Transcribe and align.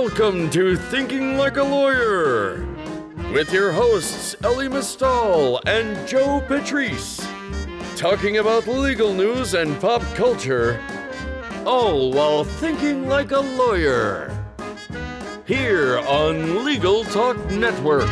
Welcome 0.00 0.48
to 0.50 0.76
Thinking 0.76 1.36
Like 1.36 1.56
a 1.56 1.62
Lawyer 1.64 2.64
with 3.32 3.52
your 3.52 3.72
hosts 3.72 4.36
Elie 4.44 4.68
Mystal 4.68 5.60
and 5.66 6.06
Joe 6.06 6.40
Patrice, 6.46 7.26
talking 7.96 8.38
about 8.38 8.68
legal 8.68 9.12
news 9.12 9.54
and 9.54 9.78
pop 9.80 10.02
culture, 10.14 10.80
all 11.66 12.12
while 12.12 12.44
thinking 12.44 13.08
like 13.08 13.32
a 13.32 13.40
lawyer. 13.40 14.32
Here 15.46 15.98
on 15.98 16.64
Legal 16.64 17.02
Talk 17.02 17.36
Network. 17.50 18.08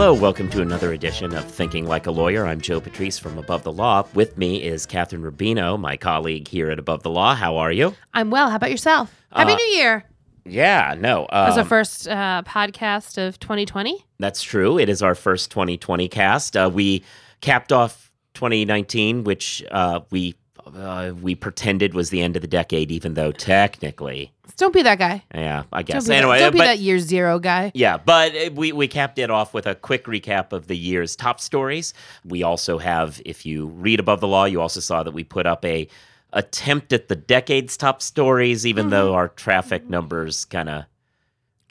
Hello, 0.00 0.14
welcome 0.14 0.48
to 0.48 0.62
another 0.62 0.94
edition 0.94 1.34
of 1.34 1.44
Thinking 1.44 1.84
Like 1.84 2.06
a 2.06 2.10
Lawyer. 2.10 2.46
I'm 2.46 2.58
Joe 2.58 2.80
Patrice 2.80 3.18
from 3.18 3.36
Above 3.36 3.64
the 3.64 3.70
Law. 3.72 4.06
With 4.14 4.38
me 4.38 4.62
is 4.62 4.86
Kathryn 4.86 5.20
Rubino, 5.30 5.78
my 5.78 5.98
colleague 5.98 6.48
here 6.48 6.70
at 6.70 6.78
Above 6.78 7.02
the 7.02 7.10
Law. 7.10 7.34
How 7.34 7.58
are 7.58 7.70
you? 7.70 7.94
I'm 8.14 8.30
well. 8.30 8.48
How 8.48 8.56
about 8.56 8.70
yourself? 8.70 9.14
Happy 9.30 9.52
Uh, 9.52 9.56
New 9.56 9.64
Year. 9.76 10.04
Yeah, 10.46 10.96
no. 10.98 11.26
As 11.30 11.52
Um, 11.52 11.58
our 11.58 11.64
first 11.66 12.08
uh, 12.08 12.42
podcast 12.46 13.18
of 13.18 13.38
2020. 13.40 14.02
that's 14.18 14.42
true. 14.42 14.78
It 14.78 14.88
is 14.88 15.02
our 15.02 15.14
first 15.14 15.50
2020 15.50 16.08
cast. 16.08 16.56
Uh, 16.56 16.70
we 16.72 17.04
capped 17.42 17.70
off 17.70 18.10
2019, 18.32 19.24
which 19.24 19.62
uh, 19.70 20.00
we 20.10 20.34
uh, 20.74 21.12
we 21.20 21.34
pretended 21.34 21.92
was 21.92 22.08
the 22.08 22.22
end 22.22 22.36
of 22.36 22.42
the 22.42 22.48
decade, 22.48 22.90
even 22.90 23.12
though 23.14 23.32
technically, 23.32 24.32
Don't 24.60 24.72
be 24.72 24.82
that 24.82 24.98
guy. 24.98 25.24
yeah, 25.34 25.64
I 25.72 25.82
Don't 25.82 25.94
guess. 25.96 26.08
be, 26.08 26.14
anyway, 26.14 26.38
that, 26.38 26.44
don't 26.44 26.52
be 26.52 26.58
but 26.58 26.64
that 26.66 26.78
year 26.78 26.98
zero 27.00 27.38
guy. 27.40 27.72
Yeah, 27.74 27.96
but 27.96 28.34
uh, 28.36 28.50
we, 28.54 28.70
we 28.72 28.86
capped 28.86 29.18
it 29.18 29.30
off 29.30 29.52
with 29.52 29.66
a 29.66 29.74
quick 29.74 30.04
recap 30.04 30.52
of 30.52 30.68
the 30.68 30.76
year's 30.76 31.16
top 31.16 31.40
stories. 31.40 31.92
We 32.24 32.42
also 32.44 32.78
have, 32.78 33.20
if 33.24 33.44
you 33.44 33.66
read 33.66 33.98
above 33.98 34.20
the 34.20 34.28
law, 34.28 34.44
you 34.44 34.60
also 34.60 34.78
saw 34.80 35.02
that 35.02 35.10
we 35.12 35.24
put 35.24 35.46
up 35.46 35.64
a 35.64 35.88
attempt 36.32 36.92
at 36.92 37.08
the 37.08 37.16
decade's 37.16 37.76
top 37.76 38.00
stories, 38.00 38.64
even 38.66 38.84
Mm-hmm. 38.84 38.90
though 38.90 39.14
our 39.14 39.28
traffic 39.28 39.88
numbers 39.90 40.44
kind 40.44 40.68
of 40.68 40.84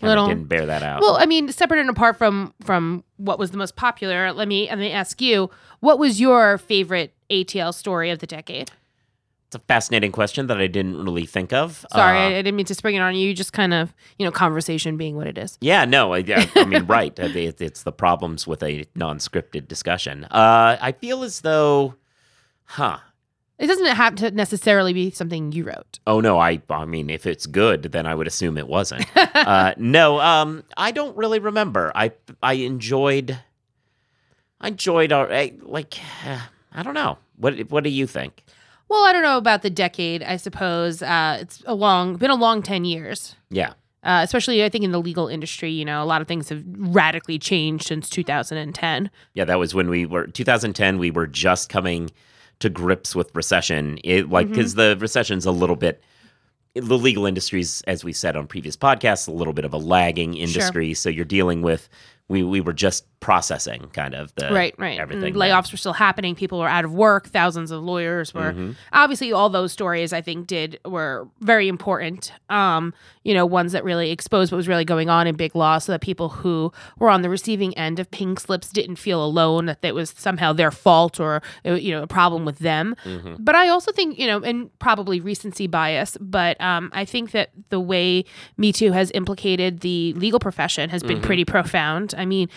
Little- 0.02 0.28
didn't 0.28 0.46
bear 0.46 0.66
that 0.66 0.82
out. 0.84 1.02
Well, 1.02 1.16
I 1.18 1.26
mean, 1.26 1.52
separate 1.52 1.80
and 1.82 1.90
apart 1.90 2.18
from 2.18 2.54
from 2.64 3.04
what 3.18 3.38
was 3.38 3.52
the 3.52 3.58
most 3.58 3.76
popular, 3.76 4.32
let 4.34 4.48
me 4.48 4.68
let 4.70 4.78
me 4.80 4.92
ask 4.92 5.22
you, 5.22 5.50
what 5.82 6.00
was 6.00 6.20
your 6.22 6.58
favorite 6.58 7.14
ATL 7.30 7.74
story 7.74 8.10
of 8.10 8.20
the 8.20 8.28
decade? 8.28 8.72
It's 9.50 9.56
a 9.56 9.60
fascinating 9.68 10.12
question 10.12 10.46
that 10.48 10.60
I 10.62 10.68
didn't 10.68 11.04
really 11.04 11.26
think 11.26 11.52
of. 11.54 11.84
Sorry, 11.92 12.20
Uh, 12.20 12.28
I, 12.28 12.42
didn't 12.44 12.56
mean 12.56 12.68
to 12.68 12.76
spring 12.76 12.94
it 12.94 13.00
on 13.00 13.16
you. 13.16 13.34
Just 13.34 13.52
kind 13.52 13.74
of, 13.74 13.96
you 14.20 14.26
know, 14.26 14.32
conversation 14.32 14.96
being 14.96 15.16
what 15.16 15.26
it 15.26 15.40
is. 15.40 15.58
yeah, 15.60 15.86
no, 15.86 16.14
I, 16.14 16.20
I 16.20 16.48
I 16.56 16.66
mean, 16.66 16.86
right. 16.98 17.18
It- 17.18 17.60
It's 17.60 17.82
the 17.82 17.92
problems 17.92 18.46
with 18.46 18.62
a 18.62 18.86
non-scripted 18.94 19.68
discussion. 19.68 20.26
Uh, 20.26 20.78
I 20.80 20.92
feel 20.92 21.24
as 21.24 21.42
though, 21.42 21.96
huh? 22.66 23.00
It 23.58 23.66
doesn't 23.68 23.88
have 23.88 24.16
to 24.18 24.30
necessarily 24.32 24.94
be 24.94 25.10
something 25.12 25.52
you 25.52 25.64
wrote. 25.66 25.98
Oh 26.08 26.22
no, 26.22 26.40
I 26.40 26.62
I 26.70 26.86
mean 26.86 27.10
if 27.10 27.26
it's 27.26 27.46
good, 27.48 27.82
then 27.92 28.06
I 28.06 28.14
would 28.16 28.28
assume 28.28 28.56
it 28.58 28.68
wasn't. 28.68 29.06
uh, 29.36 29.74
no, 29.78 30.20
um, 30.22 30.64
I 30.78 30.92
don't 30.92 31.18
really 31.18 31.40
remember. 31.40 31.92
I 31.96 32.12
I 32.42 32.54
enjoyed, 32.54 33.38
I 34.62 34.68
enjoyed 34.70 35.12
our 35.12 35.30
I, 35.32 35.54
like 35.62 35.98
uh, 36.26 36.40
I 36.72 36.84
don't 36.84 36.94
know. 36.94 37.18
What 37.38 37.60
what 37.72 37.84
do 37.84 37.90
you 37.90 38.08
think? 38.08 38.44
Well, 38.90 39.06
I 39.06 39.14
don't 39.14 39.22
know 39.24 39.38
about 39.38 39.62
the 39.62 39.70
decade. 39.70 40.24
I 40.24 40.38
suppose 40.38 41.02
uh, 41.02 41.38
it's 41.42 41.62
a 41.66 41.76
long, 41.76 42.16
been 42.16 42.32
a 42.32 42.36
long 42.36 42.62
ten 42.64 42.86
years. 42.86 43.36
Yeah, 43.50 43.74
uh, 44.04 44.22
especially 44.24 44.64
I 44.64 44.70
think 44.70 44.84
in 44.84 44.92
the 44.92 45.00
legal 45.02 45.28
industry, 45.28 45.72
you 45.72 45.86
know, 45.86 46.02
a 46.04 46.06
lot 46.06 46.22
of 46.22 46.28
things 46.28 46.50
have 46.50 46.64
radically 46.66 47.38
changed 47.38 47.86
since 47.88 48.10
2010. 48.10 49.12
yeah, 49.34 49.46
that 49.46 49.60
was 49.60 49.76
when 49.76 49.90
we 49.90 50.06
were 50.06 50.28
2010. 50.28 50.98
We 50.98 51.12
were 51.12 51.28
just 51.28 51.70
coming 51.70 52.10
to 52.60 52.70
grips 52.70 53.16
with 53.16 53.34
recession. 53.36 54.00
It 54.04 54.30
like 54.30 54.50
because 54.50 54.76
the 54.76 54.98
recession's 55.00 55.46
a 55.46 55.52
little 55.52 55.76
bit. 55.76 56.02
The 56.76 56.98
legal 56.98 57.26
industries, 57.26 57.82
as 57.88 58.04
we 58.04 58.14
said 58.14 58.36
on 58.36 58.48
previous 58.48 58.78
podcasts, 58.78 59.28
a 59.28 59.32
little 59.32 59.54
bit 59.54 59.66
of 59.66 59.74
a 59.74 59.78
lagging 59.78 60.36
industry. 60.36 60.94
So 60.94 61.10
you're 61.10 61.26
dealing 61.26 61.62
with. 61.62 61.90
We, 62.30 62.44
we 62.44 62.62
were 62.62 62.74
just 62.74 63.06
processing 63.22 63.90
kind 63.92 64.16
of 64.16 64.34
the 64.36 64.50
right, 64.54 64.74
right. 64.78 64.98
everything 65.00 65.24
And 65.34 65.36
there. 65.42 65.50
layoffs 65.50 65.72
were 65.72 65.78
still 65.78 65.94
happening. 65.94 66.36
People 66.36 66.60
were 66.60 66.70
out 66.70 66.86
of 66.86 66.94
work. 66.94 67.28
Thousands 67.28 67.70
of 67.72 67.84
lawyers 67.84 68.34
were. 68.34 68.54
Mm-hmm. 68.54 68.72
Obviously, 68.94 69.34
all 69.34 69.50
those 69.50 69.72
stories 69.74 70.14
I 70.14 70.22
think 70.22 70.48
did 70.48 70.80
were 70.86 71.28
very 71.42 71.68
important. 71.68 72.32
Um, 72.50 72.94
you 73.24 73.34
know, 73.34 73.46
ones 73.46 73.72
that 73.74 73.84
really 73.84 74.12
exposed 74.12 74.52
what 74.52 74.58
was 74.58 74.68
really 74.68 74.86
going 74.86 75.10
on 75.10 75.28
in 75.28 75.36
big 75.36 75.54
law, 75.56 75.80
so 75.80 75.92
that 75.92 76.02
people 76.02 76.30
who 76.30 76.72
were 76.98 77.10
on 77.10 77.22
the 77.24 77.30
receiving 77.30 77.78
end 77.78 78.00
of 78.00 78.10
pink 78.12 78.40
slips 78.40 78.70
didn't 78.70 78.96
feel 78.96 79.24
alone. 79.24 79.66
That 79.66 79.80
it 79.84 79.96
was 79.96 80.14
somehow 80.18 80.54
their 80.54 80.72
fault 80.72 81.20
or 81.20 81.42
uh, 81.66 81.74
you 81.74 81.92
know 81.92 82.04
a 82.04 82.08
problem 82.08 82.46
with 82.46 82.60
them. 82.60 82.96
Mm-hmm. 83.06 83.36
But 83.44 83.56
I 83.56 83.68
also 83.70 83.92
think, 83.92 84.18
you 84.18 84.28
know, 84.28 84.40
and 84.42 84.70
probably 84.80 85.20
recency 85.20 85.68
bias, 85.68 86.16
but 86.22 86.60
um, 86.62 86.90
I 86.94 87.06
think 87.06 87.32
that 87.32 87.50
the 87.70 87.80
way 87.80 88.24
Me 88.58 88.72
Too 88.72 88.92
has 88.94 89.12
implicated 89.14 89.82
the 89.82 90.14
legal 90.14 90.40
profession 90.40 90.90
has 90.90 91.02
been 91.04 91.18
Mm-hmm. 91.18 91.26
pretty 91.26 91.44
profound. 91.46 92.14
I 92.20 92.26
mean, 92.26 92.50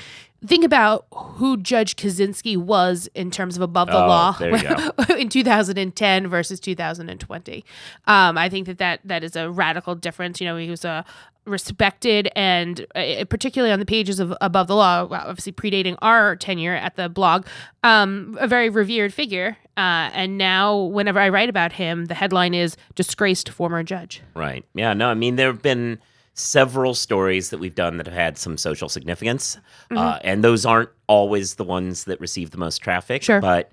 think 0.47 0.65
about 0.65 1.07
who 1.13 1.57
Judge 1.57 1.97
Kozinski 1.97 2.57
was 2.57 3.09
in 3.15 3.31
terms 3.31 3.57
of 3.57 3.63
above 3.63 3.89
the 3.89 4.03
Oh, 4.03 4.07
law 4.09 4.37
in 5.17 5.29
2010 5.29 6.27
versus 6.29 6.61
2020. 6.61 7.65
Um, 8.07 8.37
I 8.37 8.49
think 8.49 8.67
that, 8.67 8.79
that 8.79 9.01
that 9.05 9.25
is 9.25 9.37
a 9.37 9.51
radical 9.51 9.95
difference. 9.95 10.41
You 10.41 10.47
know, 10.49 10.57
he 10.57 10.69
was 10.69 10.85
a 10.85 11.05
respected 11.45 12.31
and 12.37 12.87
uh, 12.95 13.25
particularly 13.29 13.73
on 13.73 13.81
the 13.81 13.85
pages 13.85 14.21
of 14.21 14.33
above 14.41 14.69
the 14.69 14.77
law 14.77 15.09
obviously 15.11 15.51
predating 15.53 15.97
our 16.01 16.37
tenure 16.37 16.77
at 16.77 16.95
the 16.95 17.09
blog 17.09 17.45
um, 17.83 18.39
a 18.41 18.47
very 18.47 18.69
revered 18.69 19.13
figure 19.13 19.57
uh, 19.77 20.09
and 20.15 20.39
now 20.39 20.77
whenever 20.79 21.19
i 21.19 21.29
write 21.29 21.49
about 21.49 21.73
him 21.73 22.05
the 22.05 22.15
headline 22.15 22.55
is 22.55 22.77
disgraced 22.95 23.49
former 23.49 23.83
judge 23.83 24.23
Right. 24.35 24.65
Yeah. 24.73 24.95
No, 24.95 25.09
I 25.09 25.15
mean, 25.15 25.35
there 25.35 25.49
have 25.49 25.63
been 25.63 25.99
several 26.35 26.95
stories 26.95 27.51
that 27.51 27.59
we've 27.59 27.75
done 27.75 27.99
that 27.99 28.07
have 28.07 28.15
had 28.15 28.39
some 28.39 28.57
social 28.57 28.89
significance. 28.89 29.57
Mm-hmm. 29.91 29.99
Uh, 29.99 30.19
and 30.25 30.43
those 30.43 30.65
aren't 30.65 30.91
always 31.07 31.55
the 31.57 31.65
ones 31.65 32.05
that 32.05 32.21
receive 32.21 32.51
the 32.51 32.59
most 32.59 32.79
traffic. 32.79 33.23
Sure. 33.23 33.41
But 33.41 33.71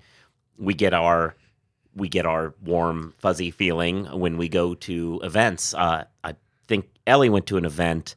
we 0.58 0.74
get 0.74 0.94
our. 0.94 1.34
We 1.96 2.08
get 2.08 2.24
our 2.24 2.54
warm, 2.62 3.14
fuzzy 3.18 3.50
feeling 3.50 4.04
when 4.06 4.36
we 4.36 4.48
go 4.48 4.74
to 4.74 5.20
events. 5.24 5.74
Uh, 5.74 6.04
I 6.22 6.36
think 6.68 6.88
Elie 7.04 7.28
went 7.28 7.46
to 7.48 7.56
an 7.56 7.64
event 7.64 8.14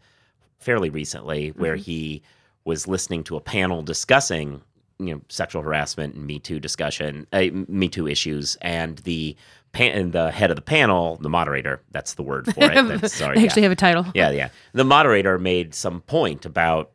fairly 0.60 0.92
recently 0.92 1.50
where 1.50 1.74
Mm-hmm. 1.74 1.84
he 1.84 2.22
was 2.66 2.88
listening 2.88 3.24
to 3.24 3.36
a 3.36 3.42
panel 3.42 3.82
discussing, 3.82 4.62
you 5.00 5.16
know, 5.16 5.22
sexual 5.28 5.64
harassment 5.64 6.14
and 6.14 6.28
Me 6.28 6.38
Too 6.38 6.60
discussion, 6.60 7.26
uh, 7.34 7.46
Me 7.52 7.90
Too 7.90 8.08
issues, 8.08 8.58
and 8.62 9.00
the 9.00 9.36
pan- 9.74 9.98
and 9.98 10.14
the 10.14 10.32
head 10.32 10.50
of 10.50 10.56
the 10.56 10.62
panel, 10.62 11.18
the 11.18 11.30
moderator, 11.30 11.82
that's 11.92 12.14
the 12.14 12.24
word 12.24 12.46
for 12.54 12.72
it. 12.72 12.88
That's, 13.02 13.14
sorry, 13.14 13.40
yeah. 13.40 13.46
actually 13.46 13.64
have 13.64 13.72
a 13.72 13.76
title 13.76 14.06
Yeah, 14.14 14.30
yeah. 14.30 14.50
The 14.74 14.86
moderator 14.86 15.38
made 15.38 15.76
some 15.76 16.02
point 16.02 16.46
about, 16.46 16.92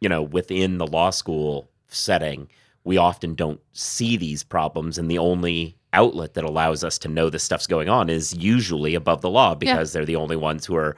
you 0.00 0.08
know, 0.08 0.22
within 0.22 0.78
the 0.78 0.86
law 0.86 1.10
school 1.10 1.68
setting, 1.88 2.48
we 2.84 2.96
often 2.96 3.34
don't 3.34 3.60
see 3.72 4.16
these 4.16 4.44
problems, 4.44 4.96
and 4.98 5.10
the 5.10 5.18
only 5.18 5.76
outlet 5.92 6.34
that 6.34 6.44
allows 6.44 6.84
us 6.84 6.98
to 6.98 7.08
know 7.08 7.28
this 7.28 7.42
stuff's 7.42 7.66
going 7.66 7.88
on 7.88 8.08
is 8.08 8.32
usually 8.34 8.94
above 8.94 9.22
the 9.22 9.30
law 9.30 9.54
because 9.54 9.92
they're 9.92 10.04
the 10.04 10.16
only 10.16 10.36
ones 10.36 10.64
who 10.64 10.76
are 10.76 10.96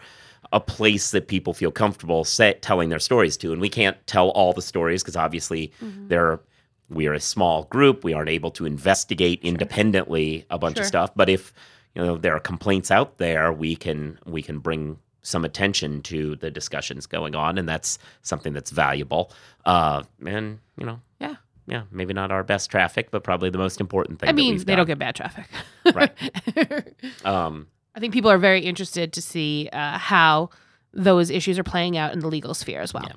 a 0.53 0.61
place 0.61 1.13
that 1.13 1.29
people 1.29 1.55
feel 1.55 1.71
comfortable 1.71 2.25
set, 2.25 2.61
telling 2.61 2.91
their 2.91 2.99
stories 2.99 3.37
to. 3.39 3.53
And 3.53 3.61
we 3.61 3.71
can't 3.71 3.97
tell 4.07 4.31
all 4.31 4.53
the 4.53 4.61
stories 4.61 5.03
because 5.03 5.17
obviously 5.17 5.73
mm-hmm. 5.83 6.09
they're 6.09 6.41
we 6.89 7.07
are 7.07 7.15
a 7.15 7.21
small 7.21 7.65
group. 7.65 8.05
We 8.05 8.13
aren't 8.13 8.29
able 8.31 8.51
to 8.53 8.67
investigate 8.67 9.41
independently 9.43 10.45
a 10.51 10.59
bunch 10.59 10.77
Sure. 10.77 10.83
of 10.83 10.87
stuff. 10.89 11.11
But 11.17 11.29
if 11.29 11.53
you 11.95 12.03
know 12.03 12.17
there 12.19 12.35
are 12.35 12.41
complaints 12.41 12.91
out 12.91 13.19
there, 13.19 13.53
we 13.53 13.77
can 13.77 14.19
we 14.27 14.43
can 14.43 14.59
bring 14.59 14.99
some 15.23 15.45
attention 15.45 16.03
to 16.03 16.35
the 16.37 16.51
discussions 16.51 17.07
going 17.07 17.35
on, 17.35 17.57
and 17.59 17.69
that's 17.69 17.99
something 18.23 18.53
that's 18.53 18.71
valuable. 18.73 19.33
Uh, 19.65 20.03
and 20.27 20.59
you 20.77 20.85
know, 20.87 21.01
yeah 21.21 21.37
yeah, 21.69 21.83
maybe 21.93 22.13
not 22.13 22.33
our 22.33 22.43
best 22.43 22.71
traffic, 22.73 23.13
but 23.13 23.23
probably 23.23 23.49
the 23.49 23.57
most 23.59 23.81
important 23.81 24.19
thing. 24.19 24.29
i 24.29 24.33
mean 24.33 24.59
they 24.59 24.65
done. 24.65 24.79
don't 24.79 24.87
get 24.89 24.99
bad 24.99 25.15
traffic 25.15 25.47
Right. 25.95 26.13
Um, 27.25 27.69
i 27.95 28.01
think 28.01 28.13
people 28.13 28.31
are 28.31 28.39
very 28.39 28.61
interested 28.61 29.13
to 29.13 29.23
see 29.23 29.69
uh, 29.73 29.97
how 29.99 30.51
those 30.93 31.31
issues 31.31 31.59
are 31.59 31.65
playing 31.65 31.97
out 31.97 32.13
in 32.13 32.19
the 32.19 32.27
legal 32.29 32.53
sphere 32.55 32.81
as 32.81 32.93
well 32.93 33.05
Yeah. 33.07 33.15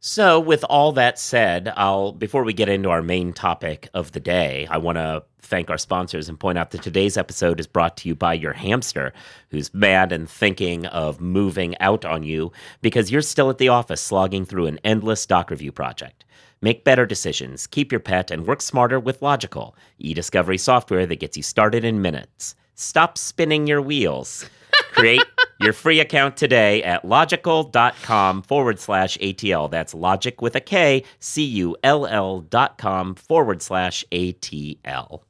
So, 0.00 0.38
with 0.38 0.62
all 0.64 0.92
that 0.92 1.18
said, 1.18 1.72
I'll 1.76 2.12
before 2.12 2.44
we 2.44 2.52
get 2.52 2.68
into 2.68 2.90
our 2.90 3.02
main 3.02 3.32
topic 3.32 3.88
of 3.94 4.12
the 4.12 4.20
day, 4.20 4.66
I 4.70 4.78
want 4.78 4.98
to 4.98 5.24
thank 5.40 5.70
our 5.70 5.78
sponsors 5.78 6.28
and 6.28 6.38
point 6.38 6.58
out 6.58 6.70
that 6.72 6.82
today's 6.82 7.16
episode 7.16 7.60
is 7.60 7.66
brought 7.66 7.96
to 7.98 8.08
you 8.08 8.14
by 8.14 8.34
your 8.34 8.52
hamster, 8.52 9.12
who's 9.50 9.72
mad 9.72 10.12
and 10.12 10.28
thinking 10.28 10.86
of 10.86 11.20
moving 11.20 11.78
out 11.78 12.04
on 12.04 12.22
you 12.22 12.52
because 12.82 13.10
you're 13.10 13.22
still 13.22 13.48
at 13.48 13.58
the 13.58 13.68
office 13.68 14.00
slogging 14.00 14.44
through 14.44 14.66
an 14.66 14.78
endless 14.84 15.24
doc 15.24 15.50
review 15.50 15.72
project. 15.72 16.24
Make 16.62 16.84
better 16.84 17.06
decisions, 17.06 17.66
keep 17.66 17.92
your 17.92 18.00
pet, 18.00 18.30
and 18.30 18.46
work 18.46 18.62
smarter 18.62 18.98
with 18.98 19.20
Logikcull, 19.20 19.74
e-discovery 19.98 20.58
software 20.58 21.06
that 21.06 21.20
gets 21.20 21.36
you 21.36 21.42
started 21.42 21.84
in 21.84 22.02
minutes. 22.02 22.54
Stop 22.74 23.18
spinning 23.18 23.66
your 23.66 23.82
wheels. 23.82 24.48
Create 24.92 25.22
your 25.60 25.72
free 25.72 26.00
account 26.00 26.36
today 26.36 26.82
at 26.82 27.04
logikcull.com 27.04 28.42
forward 28.42 28.78
slash 28.78 29.18
ATL. 29.18 29.70
That's 29.70 29.94
logic 29.94 30.40
with 30.42 30.56
a 30.56 30.60
K, 30.60 31.04
C 31.18 31.44
U 31.44 31.76
L 31.82 32.06
L 32.06 32.40
dot 32.40 32.78
com 32.78 33.14
forward 33.14 33.62
slash 33.62 34.04
ATL. 34.12 35.22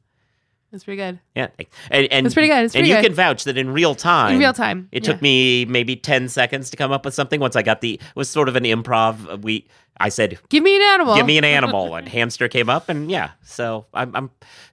That's 0.72 0.84
pretty 0.84 0.96
good. 1.00 1.20
Yeah, 1.34 1.48
and, 1.90 2.06
and 2.12 2.26
It's 2.26 2.34
pretty 2.34 2.48
good. 2.48 2.64
It's 2.64 2.74
and 2.74 2.86
you 2.86 2.94
good. 2.96 3.04
can 3.04 3.14
vouch 3.14 3.44
that 3.44 3.56
in 3.56 3.70
real 3.70 3.94
time, 3.94 4.34
In 4.34 4.38
real 4.40 4.52
time. 4.52 4.88
It 4.92 5.04
yeah. 5.06 5.12
took 5.12 5.22
me 5.22 5.64
maybe 5.64 5.96
ten 5.96 6.28
seconds 6.28 6.70
to 6.70 6.76
come 6.76 6.92
up 6.92 7.04
with 7.04 7.14
something. 7.14 7.40
Once 7.40 7.56
I 7.56 7.62
got 7.62 7.80
the, 7.80 7.94
it 7.94 8.00
was 8.16 8.28
sort 8.28 8.48
of 8.48 8.56
an 8.56 8.64
improv. 8.64 9.32
uh, 9.32 9.36
We, 9.38 9.66
I 9.98 10.08
said, 10.10 10.38
Give 10.50 10.62
me 10.62 10.76
an 10.76 10.82
animal. 10.82 11.14
"Give 11.14 11.24
me 11.26 11.38
an 11.38 11.44
animal," 11.58 11.94
and 11.94 12.08
hamster 12.08 12.48
came 12.48 12.68
up, 12.68 12.88
and 12.88 13.10
yeah. 13.10 13.30
So 13.42 13.86
I'm, 13.94 14.14
I'm 14.14 14.30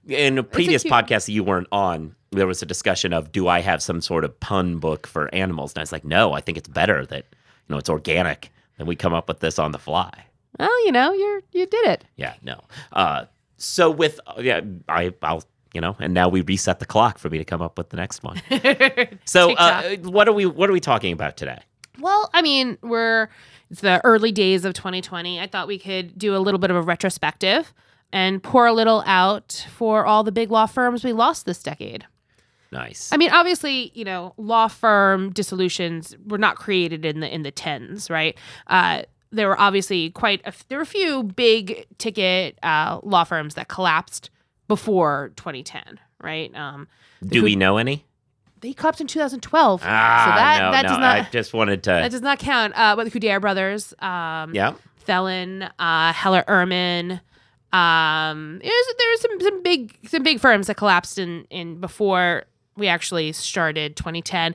in 0.08 0.36
a 0.38 0.42
previous 0.42 0.82
cute- 0.82 0.92
podcast 0.92 1.26
that 1.26 1.32
you 1.32 1.44
weren't 1.44 1.68
on. 1.72 2.14
There 2.32 2.46
was 2.48 2.60
a 2.60 2.66
discussion 2.66 3.12
of 3.12 3.30
do 3.32 3.46
I 3.48 3.60
have 3.60 3.80
some 3.82 4.00
sort 4.00 4.24
of 4.24 4.38
pun 4.40 4.78
book 4.78 5.06
for 5.06 5.32
animals, 5.34 5.72
and 5.72 5.78
I 5.78 5.82
was 5.82 5.92
like, 5.92 6.04
no, 6.04 6.32
I 6.32 6.40
think 6.40 6.58
it's 6.58 6.68
better 6.68 7.06
that 7.06 7.24
you 7.32 7.72
know 7.72 7.78
it's 7.78 7.88
organic, 7.88 8.50
and 8.78 8.88
we 8.88 8.96
come 8.96 9.14
up 9.14 9.28
with 9.28 9.38
this 9.40 9.58
on 9.58 9.70
the 9.72 9.78
fly. 9.78 10.10
Well, 10.58 10.84
you 10.84 10.92
know, 10.92 11.12
you're 11.12 11.40
you 11.52 11.66
did 11.66 11.86
it. 11.86 12.04
Yeah, 12.16 12.34
no. 12.42 12.60
Uh, 12.92 13.26
so 13.56 13.90
with 13.90 14.18
yeah, 14.38 14.60
I 14.88 15.14
I'll 15.22 15.44
you 15.74 15.80
know, 15.80 15.96
and 15.98 16.14
now 16.14 16.28
we 16.28 16.40
reset 16.40 16.78
the 16.78 16.86
clock 16.86 17.18
for 17.18 17.28
me 17.28 17.38
to 17.38 17.44
come 17.44 17.60
up 17.60 17.76
with 17.76 17.90
the 17.90 17.96
next 17.96 18.22
one. 18.22 18.40
So 19.26 19.52
uh, 19.54 19.96
what 19.96 20.28
are 20.28 20.32
we 20.32 20.46
what 20.46 20.70
are 20.70 20.72
we 20.72 20.80
talking 20.80 21.12
about 21.12 21.36
today? 21.36 21.58
Well, 21.98 22.30
I 22.32 22.42
mean, 22.42 22.78
we're 22.82 23.28
it's 23.70 23.80
the 23.80 24.00
early 24.04 24.32
days 24.32 24.64
of 24.64 24.74
2020. 24.74 25.40
I 25.40 25.46
thought 25.46 25.66
we 25.66 25.78
could 25.78 26.18
do 26.18 26.36
a 26.36 26.38
little 26.38 26.58
bit 26.58 26.70
of 26.70 26.76
a 26.76 26.82
retrospective 26.82 27.72
and 28.12 28.42
pour 28.42 28.66
a 28.66 28.72
little 28.72 29.02
out 29.06 29.66
for 29.76 30.06
all 30.06 30.22
the 30.22 30.32
big 30.32 30.50
law 30.50 30.66
firms 30.66 31.02
we 31.04 31.12
lost 31.12 31.46
this 31.46 31.62
decade. 31.62 32.06
Nice. 32.70 33.10
I 33.12 33.16
mean, 33.16 33.30
obviously, 33.30 33.92
you 33.94 34.04
know, 34.04 34.34
law 34.36 34.68
firm 34.68 35.30
dissolutions 35.30 36.16
were 36.26 36.38
not 36.38 36.56
created 36.56 37.04
in 37.04 37.20
the 37.20 37.32
in 37.32 37.42
the 37.42 37.50
tens, 37.50 38.10
right? 38.10 38.36
Uh, 38.66 39.02
there 39.30 39.48
were 39.48 39.60
obviously 39.60 40.10
quite 40.10 40.40
a, 40.44 40.52
there 40.68 40.78
were 40.78 40.82
a 40.82 40.86
few 40.86 41.22
big 41.22 41.86
ticket 41.98 42.58
uh, 42.62 43.00
law 43.02 43.24
firms 43.24 43.54
that 43.54 43.68
collapsed 43.68 44.30
before 44.68 45.32
2010, 45.36 46.00
right? 46.22 46.54
Um, 46.56 46.88
Do 47.26 47.42
we 47.42 47.56
know 47.56 47.76
any? 47.78 48.04
they 48.60 48.72
collapsed 48.72 49.02
in 49.02 49.06
2012, 49.06 49.82
Ah, 49.84 50.24
so 50.24 50.30
that 50.36 50.58
no, 50.62 50.70
that 50.70 50.82
no. 50.84 50.88
does 50.88 50.98
not 50.98 51.16
I 51.16 51.28
just 51.30 51.52
wanted 51.52 51.82
to. 51.82 51.90
that 51.90 52.10
does 52.10 52.22
not 52.22 52.38
count. 52.38 52.72
Uh, 52.74 52.96
but 52.96 53.04
the 53.04 53.10
Coudert 53.20 53.42
brothers, 53.42 53.92
um, 53.98 54.54
yeah. 54.54 54.72
Thelen, 55.06 55.70
uh, 55.78 56.12
Heller 56.14 56.42
Ehrman. 56.48 57.20
Um, 57.74 58.60
there's 58.62 58.86
there's 58.98 59.20
some 59.20 59.40
some 59.40 59.62
big 59.62 59.98
some 60.08 60.22
big 60.22 60.40
firms 60.40 60.68
that 60.68 60.76
collapsed 60.76 61.18
in 61.18 61.44
in 61.50 61.78
before 61.80 62.44
we 62.76 62.88
actually 62.88 63.32
started 63.32 63.96
2010, 63.96 64.54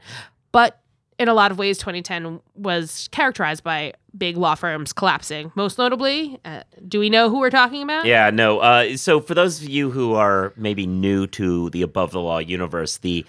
but 0.52 0.80
in 1.20 1.28
a 1.28 1.34
lot 1.34 1.52
of 1.52 1.60
ways, 1.60 1.78
2010 1.78 2.40
was 2.56 3.10
characterized 3.12 3.64
by 3.64 3.94
big 4.18 4.38
law 4.38 4.56
firms 4.56 4.94
collapsing. 4.94 5.52
Most 5.54 5.78
notably, 5.78 6.40
uh, 6.46 6.64
do 6.88 7.00
we 7.00 7.10
know 7.10 7.30
who 7.30 7.40
we're 7.40 7.50
talking 7.50 7.84
about? 7.84 8.06
Yeah, 8.06 8.30
no. 8.30 8.60
Uh, 8.60 8.96
so, 8.96 9.20
for 9.20 9.36
those 9.36 9.62
of 9.62 9.70
you 9.70 9.92
who 9.92 10.16
are 10.16 10.54
maybe 10.56 10.88
new 10.88 11.28
to 11.28 11.70
the 11.72 11.82
Above 11.82 12.12
the 12.12 12.22
Law 12.22 12.40
universe, 12.40 12.98
the 12.98 13.26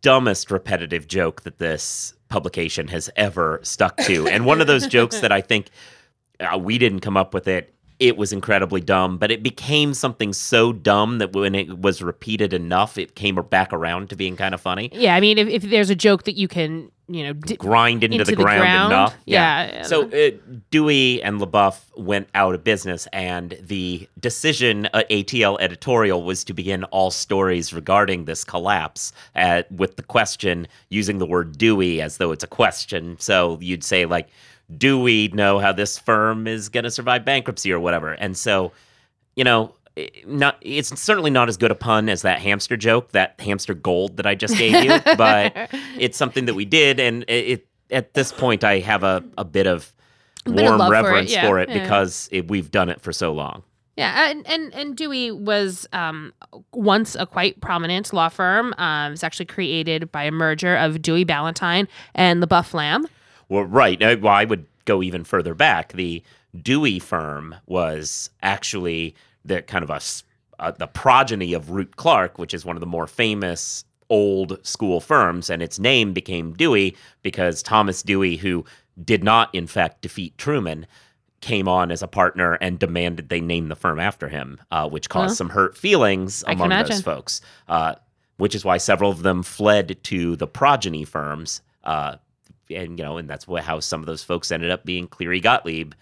dumbest 0.00 0.50
repetitive 0.50 1.06
joke 1.06 1.42
that 1.42 1.58
this 1.58 2.14
publication 2.28 2.88
has 2.88 3.10
ever 3.16 3.60
stuck 3.62 3.98
to, 3.98 4.26
and 4.26 4.46
one 4.46 4.62
of 4.62 4.66
those 4.66 4.86
jokes 4.86 5.20
that 5.20 5.30
I 5.30 5.42
think 5.42 5.68
uh, 6.40 6.56
we 6.56 6.78
didn't 6.78 7.00
come 7.00 7.18
up 7.18 7.34
with 7.34 7.46
it. 7.48 7.74
It 7.98 8.16
was 8.16 8.32
incredibly 8.32 8.80
dumb, 8.82 9.16
but 9.16 9.30
it 9.30 9.42
became 9.42 9.94
something 9.94 10.32
so 10.34 10.72
dumb 10.72 11.18
that 11.18 11.32
when 11.32 11.54
it 11.54 11.78
was 11.78 12.02
repeated 12.02 12.52
enough, 12.52 12.98
it 12.98 13.14
came 13.14 13.36
back 13.36 13.72
around 13.72 14.10
to 14.10 14.16
being 14.16 14.36
kind 14.36 14.52
of 14.54 14.60
funny. 14.60 14.90
Yeah, 14.92 15.14
I 15.14 15.20
mean, 15.20 15.38
if, 15.38 15.48
if 15.48 15.62
there's 15.62 15.88
a 15.88 15.94
joke 15.94 16.24
that 16.24 16.34
you 16.36 16.46
can, 16.46 16.90
you 17.08 17.22
know, 17.24 17.32
d- 17.32 17.56
grind 17.56 18.04
into, 18.04 18.16
Into 18.16 18.24
the, 18.26 18.36
the 18.36 18.42
ground, 18.42 18.60
ground? 18.60 18.92
enough. 18.92 19.16
Yeah. 19.24 19.82
So 19.84 20.10
uh, 20.10 20.30
Dewey 20.70 21.22
and 21.22 21.40
LeBoeuf 21.40 21.80
went 21.96 22.28
out 22.34 22.54
of 22.54 22.62
business, 22.64 23.08
and 23.14 23.56
the 23.62 24.06
decision 24.20 24.86
at 24.92 25.08
ATL 25.08 25.56
editorial 25.60 26.22
was 26.22 26.44
to 26.44 26.52
begin 26.52 26.84
all 26.84 27.10
stories 27.10 27.72
regarding 27.72 28.26
this 28.26 28.44
collapse 28.44 29.12
at, 29.34 29.72
with 29.72 29.96
the 29.96 30.02
question 30.02 30.68
using 30.90 31.16
the 31.16 31.26
word 31.26 31.56
Dewey 31.56 32.02
as 32.02 32.18
though 32.18 32.32
it's 32.32 32.44
a 32.44 32.48
question. 32.48 33.16
So 33.20 33.58
you'd 33.62 33.84
say 33.84 34.04
like, 34.04 34.28
"Do 34.74 34.98
we 35.00 35.28
know 35.28 35.58
how 35.58 35.72
this 35.72 35.98
firm 35.98 36.46
is 36.46 36.68
going 36.68 36.84
to 36.84 36.90
survive 36.90 37.24
bankruptcy 37.24 37.72
or 37.72 37.80
whatever?" 37.80 38.12
And 38.12 38.36
so, 38.36 38.72
you 39.34 39.44
know. 39.44 39.74
Not, 40.26 40.58
it's 40.60 41.00
certainly 41.00 41.30
not 41.30 41.48
as 41.48 41.56
good 41.56 41.70
a 41.70 41.74
pun 41.74 42.10
as 42.10 42.20
that 42.20 42.38
hamster 42.38 42.76
joke, 42.76 43.12
that 43.12 43.40
hamster 43.40 43.72
gold 43.72 44.18
that 44.18 44.26
I 44.26 44.34
just 44.34 44.58
gave 44.58 44.84
you, 44.84 44.90
but 45.16 45.70
it's 45.98 46.18
something 46.18 46.44
that 46.44 46.52
we 46.52 46.66
did, 46.66 47.00
and 47.00 47.22
it, 47.28 47.32
it 47.32 47.68
at 47.90 48.12
this 48.12 48.30
point 48.30 48.62
I 48.62 48.80
have 48.80 49.02
a, 49.02 49.24
a 49.38 49.44
bit 49.46 49.66
of 49.66 49.94
bit 50.44 50.64
of 50.66 50.78
warm 50.78 50.78
for 50.78 50.86
it, 50.86 50.90
reverence 50.90 51.32
yeah, 51.32 51.48
for 51.48 51.58
it, 51.58 51.68
yeah. 51.68 51.82
because 51.82 52.28
it, 52.30 52.48
we've 52.48 52.70
done 52.70 52.88
it 52.88 53.00
for 53.00 53.12
so 53.12 53.32
long. 53.32 53.62
Yeah, 53.96 54.30
and 54.30 54.46
and, 54.46 54.74
and 54.74 54.96
Dewey 54.96 55.30
was 55.30 55.86
um, 55.92 56.34
once 56.72 57.14
a 57.14 57.26
quite 57.26 57.60
prominent 57.60 58.12
law 58.12 58.28
firm. 58.28 58.74
Um, 58.76 59.12
it's 59.12 59.24
actually 59.24 59.46
created 59.46 60.12
by 60.12 60.24
a 60.24 60.30
merger 60.30 60.76
of 60.76 61.00
Dewey 61.00 61.24
Ballantine 61.24 61.88
and 62.14 62.42
LeBoeuf 62.42 62.74
Lamb. 62.74 63.06
Well, 63.48 63.64
right. 63.64 64.00
Well, 64.00 64.32
I 64.32 64.44
would 64.44 64.66
go 64.84 65.02
even 65.02 65.24
further 65.24 65.54
back. 65.54 65.92
The 65.92 66.22
Dewey 66.60 66.98
firm 66.98 67.54
was 67.66 68.30
actually 68.42 69.14
the 69.44 69.62
kind 69.62 69.84
of 69.84 69.90
a 69.90 70.00
uh, 70.58 70.70
the 70.70 70.86
progeny 70.86 71.52
of 71.52 71.70
Root 71.70 71.96
Clark, 71.96 72.38
which 72.38 72.54
is 72.54 72.64
one 72.64 72.76
of 72.76 72.80
the 72.80 72.86
more 72.86 73.06
famous 73.06 73.84
old 74.08 74.64
school 74.64 75.00
firms, 75.00 75.50
and 75.50 75.62
its 75.62 75.78
name 75.78 76.12
became 76.12 76.54
Dewey 76.54 76.96
because 77.22 77.62
Thomas 77.62 78.02
Dewey, 78.02 78.36
who 78.36 78.64
did 79.04 79.22
not 79.22 79.54
in 79.54 79.66
fact 79.66 80.00
defeat 80.00 80.36
Truman, 80.38 80.86
came 81.42 81.68
on 81.68 81.90
as 81.90 82.02
a 82.02 82.08
partner 82.08 82.54
and 82.54 82.78
demanded 82.78 83.28
they 83.28 83.40
name 83.40 83.68
the 83.68 83.76
firm 83.76 84.00
after 84.00 84.28
him, 84.28 84.58
uh, 84.70 84.88
which 84.88 85.08
caused 85.10 85.32
Huh. 85.32 85.34
some 85.34 85.48
hurt 85.50 85.76
feelings 85.76 86.42
among 86.46 86.70
those 86.70 87.02
folks. 87.02 87.40
Uh, 87.68 87.94
which 88.38 88.54
is 88.54 88.64
why 88.64 88.76
several 88.76 89.10
of 89.10 89.22
them 89.22 89.42
fled 89.42 89.96
to 90.04 90.36
the 90.36 90.46
progeny 90.46 91.04
firms. 91.04 91.62
Uh, 91.84 92.16
and 92.70 92.98
you 92.98 93.04
know, 93.04 93.18
and 93.18 93.28
that's 93.28 93.46
what, 93.46 93.64
how 93.64 93.80
some 93.80 94.00
of 94.00 94.06
those 94.06 94.22
folks 94.22 94.50
ended 94.50 94.70
up 94.70 94.84
being 94.84 95.06
Cleary 95.06 95.40
Gottlieb 95.40 95.92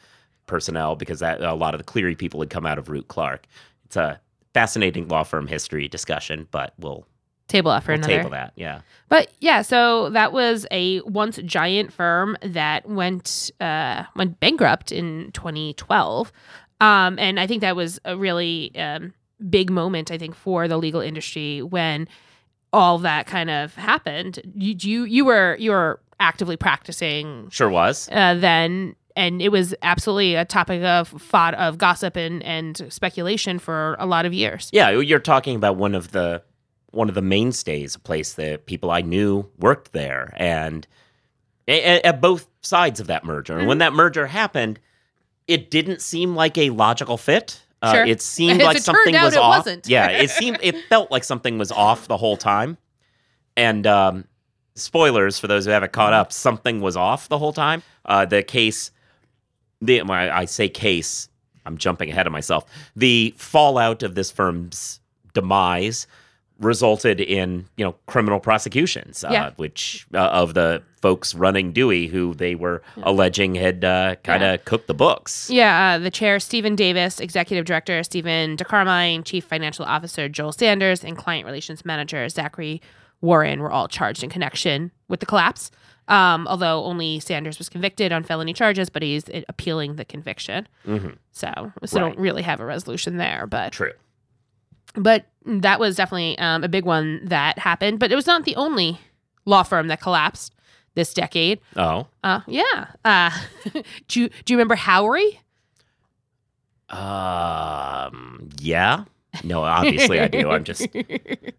personnel 0.46 0.96
because 0.96 1.20
that 1.20 1.40
a 1.40 1.54
lot 1.54 1.74
of 1.74 1.78
the 1.78 1.84
Cleary 1.84 2.14
people 2.14 2.40
had 2.40 2.50
come 2.50 2.66
out 2.66 2.78
of 2.78 2.88
Root 2.88 3.08
Clark. 3.08 3.46
It's 3.84 3.96
a 3.96 4.20
fascinating 4.52 5.08
law 5.08 5.22
firm 5.24 5.46
history 5.46 5.88
discussion, 5.88 6.48
but 6.50 6.74
we'll, 6.78 7.06
Table 7.46 7.70
up 7.70 7.84
for 7.84 7.92
we'll 7.92 7.98
another. 7.98 8.16
table 8.16 8.30
that. 8.30 8.52
Yeah. 8.56 8.80
But 9.10 9.30
yeah, 9.40 9.60
so 9.62 10.08
that 10.10 10.32
was 10.32 10.66
a 10.70 11.00
once 11.02 11.38
giant 11.44 11.92
firm 11.92 12.38
that 12.42 12.88
went 12.88 13.50
uh, 13.60 14.04
went 14.16 14.40
bankrupt 14.40 14.92
in 14.92 15.30
2012, 15.32 16.32
um, 16.80 17.18
and 17.18 17.38
I 17.38 17.46
think 17.46 17.60
that 17.60 17.76
was 17.76 18.00
a 18.06 18.16
really 18.16 18.72
um, 18.76 19.12
big 19.50 19.70
moment. 19.70 20.10
I 20.10 20.16
think 20.16 20.34
for 20.34 20.66
the 20.68 20.78
legal 20.78 21.02
industry 21.02 21.60
when 21.60 22.08
all 22.74 22.98
that 22.98 23.26
kind 23.26 23.50
of 23.50 23.74
happened. 23.76 24.40
You 24.54 24.74
you, 24.80 25.04
you 25.04 25.24
were 25.24 25.56
you 25.60 25.70
were 25.70 26.00
actively 26.20 26.56
practicing 26.56 27.48
Sure 27.50 27.68
was. 27.70 28.08
uh, 28.12 28.34
then. 28.34 28.96
And 29.16 29.40
it 29.40 29.50
was 29.52 29.76
absolutely 29.82 30.34
a 30.34 30.44
topic 30.44 30.82
of 30.82 31.06
thought 31.08 31.54
of 31.54 31.78
gossip 31.78 32.16
and, 32.16 32.42
and 32.42 32.84
speculation 32.92 33.60
for 33.60 33.94
a 34.00 34.06
lot 34.06 34.26
of 34.26 34.32
years. 34.32 34.70
Yeah, 34.72 34.90
you're 34.90 35.20
talking 35.20 35.54
about 35.54 35.76
one 35.76 35.94
of 35.94 36.10
the 36.10 36.42
one 36.90 37.08
of 37.08 37.14
the 37.14 37.22
mainstays, 37.22 37.94
a 37.94 38.00
place 38.00 38.32
that 38.34 38.66
people 38.66 38.90
I 38.90 39.02
knew 39.02 39.48
worked 39.58 39.92
there, 39.92 40.32
and 40.36 40.84
at, 41.68 42.04
at 42.04 42.20
both 42.20 42.48
sides 42.62 42.98
of 42.98 43.06
that 43.06 43.24
merger. 43.24 43.56
And 43.56 43.68
when 43.68 43.78
that 43.78 43.92
merger 43.92 44.26
happened, 44.26 44.80
it 45.46 45.70
didn't 45.70 46.00
seem 46.02 46.34
like 46.34 46.58
a 46.58 46.70
logical 46.70 47.16
fit. 47.16 47.60
Uh, 47.82 47.92
Sure. 47.92 48.04
It 48.06 48.20
seemed 48.20 48.62
like 48.64 48.78
it 48.78 48.82
something 48.82 49.14
was 49.14 49.34
it 49.34 49.38
off. 49.38 49.58
wasn't. 49.66 49.86
yeah, 49.88 50.08
it 50.08 50.30
seemed 50.40 50.58
it 50.60 50.74
felt 50.88 51.12
like 51.12 51.22
something 51.22 51.56
was 51.56 51.70
off 51.70 52.08
the 52.08 52.16
whole 52.16 52.36
time. 52.36 52.78
And 53.56 53.86
um, 53.86 54.24
spoilers 54.74 55.38
for 55.38 55.46
those 55.46 55.64
who 55.64 55.70
haven't 55.70 55.92
caught 55.92 56.12
up, 56.12 56.32
something 56.32 56.80
was 56.80 56.96
off 56.96 57.28
the 57.28 57.38
whole 57.38 57.52
time. 57.52 57.82
Uh, 58.04 58.24
the 58.24 58.42
case, 58.42 58.90
the 59.80 60.00
I 60.00 60.44
say 60.44 60.68
case, 60.68 61.28
I'm 61.66 61.78
jumping 61.78 62.10
ahead 62.10 62.26
of 62.26 62.32
myself. 62.32 62.64
The 62.96 63.34
fallout 63.36 64.02
of 64.02 64.14
this 64.14 64.30
firm's 64.30 65.00
demise 65.32 66.06
resulted 66.60 67.20
in 67.20 67.66
you 67.76 67.84
know 67.84 67.94
criminal 68.06 68.38
prosecutions, 68.38 69.24
uh, 69.24 69.28
Yeah. 69.32 69.50
which 69.56 70.06
uh, 70.14 70.18
of 70.18 70.54
the 70.54 70.82
folks 71.02 71.34
running 71.34 71.72
Dewey, 71.72 72.06
who 72.06 72.32
they 72.34 72.54
were 72.54 72.80
alleging 73.02 73.56
had 73.56 73.84
uh, 73.84 74.14
kind 74.22 74.42
of 74.44 74.50
Yeah. 74.52 74.56
cooked 74.64 74.86
the 74.86 74.94
books. 74.94 75.50
Yeah, 75.50 75.94
uh, 75.94 75.98
the 75.98 76.10
chair, 76.12 76.38
Steven 76.38 76.76
Davis, 76.76 77.18
executive 77.18 77.64
director, 77.64 78.02
Stephen 78.04 78.56
DiCarmine, 78.56 79.24
chief 79.24 79.44
financial 79.44 79.84
officer, 79.84 80.28
Joel 80.28 80.52
Sanders, 80.52 81.02
and 81.04 81.16
client 81.18 81.44
relations 81.44 81.84
manager, 81.84 82.28
Zachary 82.28 82.80
Warren, 83.24 83.60
were 83.60 83.70
all 83.72 83.88
charged 83.88 84.22
in 84.22 84.30
connection 84.30 84.92
with 85.08 85.20
the 85.20 85.26
collapse. 85.26 85.70
Um, 86.06 86.46
although 86.46 86.84
only 86.84 87.18
Sanders 87.20 87.56
was 87.58 87.70
convicted 87.70 88.12
on 88.12 88.24
felony 88.24 88.52
charges, 88.52 88.90
but 88.90 89.02
he's 89.02 89.24
appealing 89.48 89.96
the 89.96 90.04
conviction. 90.04 90.68
hmm 90.84 91.08
So, 91.32 91.72
so 91.86 92.00
Right. 92.00 92.06
don't 92.08 92.18
really 92.18 92.42
have 92.42 92.60
a 92.60 92.64
resolution 92.66 93.16
there. 93.16 93.46
But 93.46 93.72
True. 93.72 93.92
but 94.94 95.24
that 95.46 95.80
was 95.80 95.96
definitely 95.96 96.36
um, 96.38 96.62
a 96.62 96.68
big 96.68 96.84
one 96.84 97.20
that 97.24 97.58
happened. 97.58 97.98
But 98.00 98.12
it 98.12 98.16
was 98.16 98.26
not 98.26 98.44
the 98.44 98.54
only 98.56 99.00
law 99.46 99.62
firm 99.62 99.88
that 99.88 100.00
collapsed 100.02 100.52
this 100.94 101.14
decade. 101.14 101.58
Oh, 101.76 102.06
Uh, 102.22 102.40
yeah. 102.46 102.88
Uh, 103.04 103.30
do 104.08 104.20
you 104.20 104.28
do 104.44 104.52
you 104.52 104.58
remember 104.58 104.76
Howrey? 104.76 105.38
um, 106.90 108.50
yeah. 108.60 109.04
No, 109.42 109.62
obviously 109.62 110.20
I 110.20 110.28
do. 110.28 110.50
I'm 110.50 110.64
just 110.70 110.86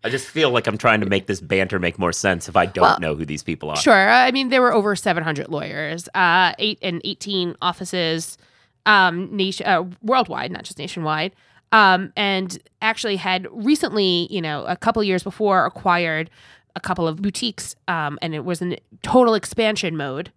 I 0.03 0.09
just 0.09 0.27
feel 0.27 0.51
like 0.51 0.67
I'm 0.67 0.77
trying 0.77 1.01
to 1.01 1.05
make 1.05 1.27
this 1.27 1.41
banter 1.41 1.79
make 1.79 1.99
more 1.99 2.13
sense 2.13 2.47
if 2.47 2.55
I 2.55 2.65
don't 2.65 2.83
Well, 2.83 2.99
know 2.99 3.15
who 3.15 3.25
these 3.25 3.43
people 3.43 3.69
are. 3.69 3.75
Sure. 3.75 4.09
I 4.09 4.31
mean, 4.31 4.49
there 4.49 4.61
were 4.61 4.73
over 4.73 4.95
700 4.95 5.49
lawyers, 5.49 6.07
uh, 6.15 6.53
eight 6.59 6.79
and 6.81 7.01
18 7.03 7.55
offices, 7.61 8.37
um, 8.85 9.35
nation, 9.35 9.65
uh, 9.65 9.83
worldwide, 10.01 10.51
not 10.51 10.63
just 10.63 10.77
nationwide. 10.77 11.33
Um, 11.71 12.13
and 12.15 12.57
actually 12.81 13.17
had 13.17 13.47
recently, 13.51 14.27
you 14.31 14.41
know, 14.41 14.63
a 14.65 14.77
couple 14.77 15.03
years 15.03 15.23
before, 15.23 15.65
acquired 15.65 16.29
a 16.75 16.79
couple 16.79 17.07
of 17.07 17.21
boutiques, 17.21 17.75
um, 17.87 18.19
and 18.21 18.33
it 18.35 18.45
was 18.45 18.61
in 18.61 18.77
total 19.01 19.33
expansion 19.33 19.97
mode, 19.97 20.31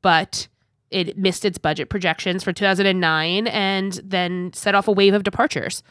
but 0.00 0.48
it 0.90 1.16
missed 1.16 1.44
its 1.44 1.58
budget 1.58 1.88
projections 1.88 2.42
for 2.42 2.52
2009, 2.52 3.46
and 3.48 4.00
then 4.04 4.52
set 4.54 4.74
off 4.74 4.88
a 4.88 4.92
wave 4.92 5.14
of 5.14 5.22
departures. 5.24 5.82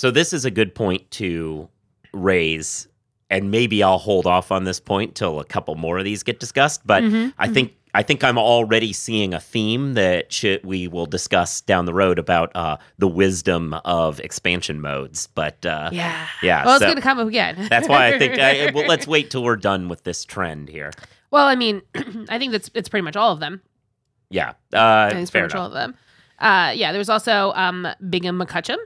So 0.00 0.10
this 0.10 0.32
is 0.32 0.46
a 0.46 0.50
good 0.50 0.74
point 0.74 1.10
to 1.10 1.68
raise, 2.14 2.88
and 3.28 3.50
maybe 3.50 3.82
I'll 3.82 3.98
hold 3.98 4.26
off 4.26 4.50
on 4.50 4.64
this 4.64 4.80
point 4.80 5.14
till 5.14 5.40
a 5.40 5.44
couple 5.44 5.74
more 5.74 5.98
of 5.98 6.04
these 6.04 6.22
get 6.22 6.40
discussed. 6.40 6.86
But 6.86 7.02
Mhm, 7.02 7.34
I 7.38 7.48
think 7.48 7.74
I 7.92 8.02
think 8.02 8.24
I'm 8.24 8.38
already 8.38 8.94
seeing 8.94 9.34
a 9.34 9.40
theme 9.40 9.92
that 9.94 10.32
should, 10.32 10.64
we 10.64 10.88
will 10.88 11.04
discuss 11.04 11.60
down 11.60 11.84
the 11.84 11.92
road 11.92 12.18
about 12.18 12.50
uh, 12.56 12.78
the 12.96 13.08
wisdom 13.08 13.74
of 13.84 14.20
expansion 14.20 14.80
modes. 14.80 15.26
But 15.34 15.66
uh, 15.66 15.90
Yeah. 15.92 16.26
yeah, 16.42 16.64
Well, 16.64 16.76
it's 16.76 16.84
going 16.84 16.96
to 16.96 17.02
come 17.02 17.18
up 17.18 17.28
again. 17.28 17.66
that's 17.68 17.86
why 17.86 18.06
I 18.06 18.18
think 18.18 18.38
I, 18.38 18.70
well, 18.72 18.86
let's 18.86 19.06
wait 19.06 19.30
till 19.30 19.42
we're 19.44 19.56
done 19.56 19.90
with 19.90 20.04
this 20.04 20.24
trend 20.24 20.70
here. 20.70 20.92
well, 21.30 21.46
I 21.46 21.56
mean, 21.56 21.82
I 22.30 22.38
think 22.38 22.52
that's 22.52 22.70
it's 22.72 22.88
pretty 22.88 23.04
much 23.04 23.16
all 23.16 23.32
of 23.32 23.40
them. 23.40 23.60
Yeah, 24.30 24.54
uh, 24.72 25.10
it's 25.12 25.30
fair 25.30 25.42
pretty 25.42 25.52
much 25.52 25.60
all 25.60 25.66
of 25.66 25.74
them. 25.74 25.94
Uh, 26.38 26.72
yeah, 26.74 26.90
there 26.90 27.00
was 27.00 27.10
also 27.10 27.52
um, 27.54 27.86
Bingham 28.08 28.38
McCutchen. 28.40 28.78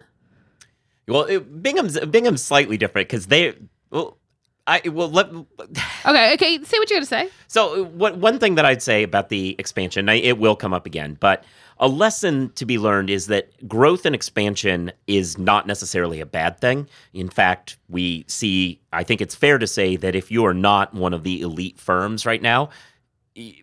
Well, 1.08 1.22
it, 1.22 1.62
Bingham's 1.62 1.98
Bingham's 2.00 2.42
slightly 2.42 2.76
different 2.76 3.08
because 3.08 3.26
they 3.26 3.54
well. 3.90 4.18
I 4.66 4.80
well 4.86 5.10
let 5.10 5.28
Okay, 5.28 6.32
okay. 6.34 6.64
Say 6.64 6.78
what 6.78 6.88
you're 6.88 6.96
gonna 6.96 7.04
say. 7.04 7.28
So, 7.48 7.84
what 7.84 8.16
one 8.16 8.38
thing 8.38 8.54
that 8.54 8.64
I'd 8.64 8.80
say 8.80 9.02
about 9.02 9.28
the 9.28 9.54
expansion, 9.58 10.08
I, 10.08 10.14
it 10.14 10.38
will 10.38 10.56
come 10.56 10.72
up 10.72 10.86
again, 10.86 11.18
but 11.20 11.44
a 11.78 11.88
lesson 11.88 12.50
to 12.54 12.64
be 12.64 12.78
learned 12.78 13.10
is 13.10 13.26
that 13.26 13.68
growth 13.68 14.06
and 14.06 14.14
expansion 14.14 14.92
is 15.06 15.36
not 15.38 15.66
necessarily 15.66 16.20
a 16.20 16.26
bad 16.26 16.58
thing. 16.60 16.88
In 17.12 17.28
fact, 17.28 17.76
we 17.88 18.24
see, 18.28 18.80
I 18.92 19.02
think 19.02 19.20
it's 19.20 19.34
fair 19.34 19.58
to 19.58 19.66
say 19.66 19.96
that 19.96 20.14
if 20.14 20.30
you 20.30 20.44
are 20.46 20.54
not 20.54 20.94
one 20.94 21.12
of 21.12 21.24
the 21.24 21.40
elite 21.40 21.78
firms 21.78 22.24
right 22.24 22.40
now, 22.40 22.70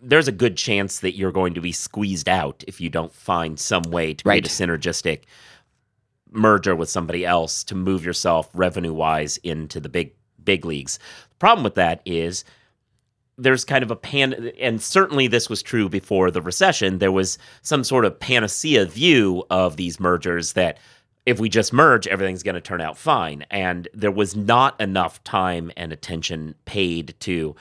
there's 0.02 0.28
a 0.28 0.34
good 0.34 0.58
chance 0.58 1.00
that 1.00 1.16
you're 1.16 1.32
going 1.32 1.54
to 1.54 1.62
be 1.62 1.72
squeezed 1.72 2.28
out 2.28 2.64
if 2.68 2.82
you 2.82 2.90
don't 2.90 3.14
find 3.14 3.58
some 3.58 3.84
way 3.84 4.14
to 4.14 4.24
create 4.24 4.46
a 4.46 4.50
synergistic 4.50 5.22
merger 6.32 6.76
with 6.76 6.90
somebody 6.90 7.26
else 7.26 7.64
to 7.66 7.76
move 7.76 8.06
yourself 8.06 8.50
revenue 8.54 8.94
wise 8.94 9.38
into 9.38 9.80
the 9.80 9.90
big 9.90 10.14
big 10.44 10.66
leagues. 10.66 10.98
The 11.30 11.36
problem 11.36 11.64
with 11.64 11.76
that 11.76 12.02
is 12.06 12.44
there's 13.38 13.64
kind 13.66 13.84
of 13.84 13.92
a 13.92 13.96
pan 13.96 14.52
and 14.60 14.82
certainly 14.82 15.28
this 15.28 15.50
was 15.50 15.62
true 15.64 15.88
before 15.90 16.30
the 16.32 16.42
recession 16.42 16.98
there 17.00 17.12
was 17.12 17.38
some 17.62 17.84
sort 17.84 18.06
of 18.06 18.20
panacea 18.20 18.86
view 18.86 19.44
of 19.50 19.78
these 19.78 20.00
mergers 20.00 20.54
that 20.54 20.78
if 21.26 21.40
we 21.40 21.48
just 21.50 21.72
merge 21.74 22.08
everything's 22.08 22.44
going 22.44 22.56
to 22.56 22.62
turn 22.62 22.82
out 22.82 22.98
fine 22.98 23.44
and 23.50 23.88
there 23.94 24.12
was 24.12 24.36
not 24.36 24.80
enough 24.82 25.24
time 25.24 25.72
and 25.78 25.92
attention 25.94 26.54
paid 26.66 27.16
to 27.20 27.56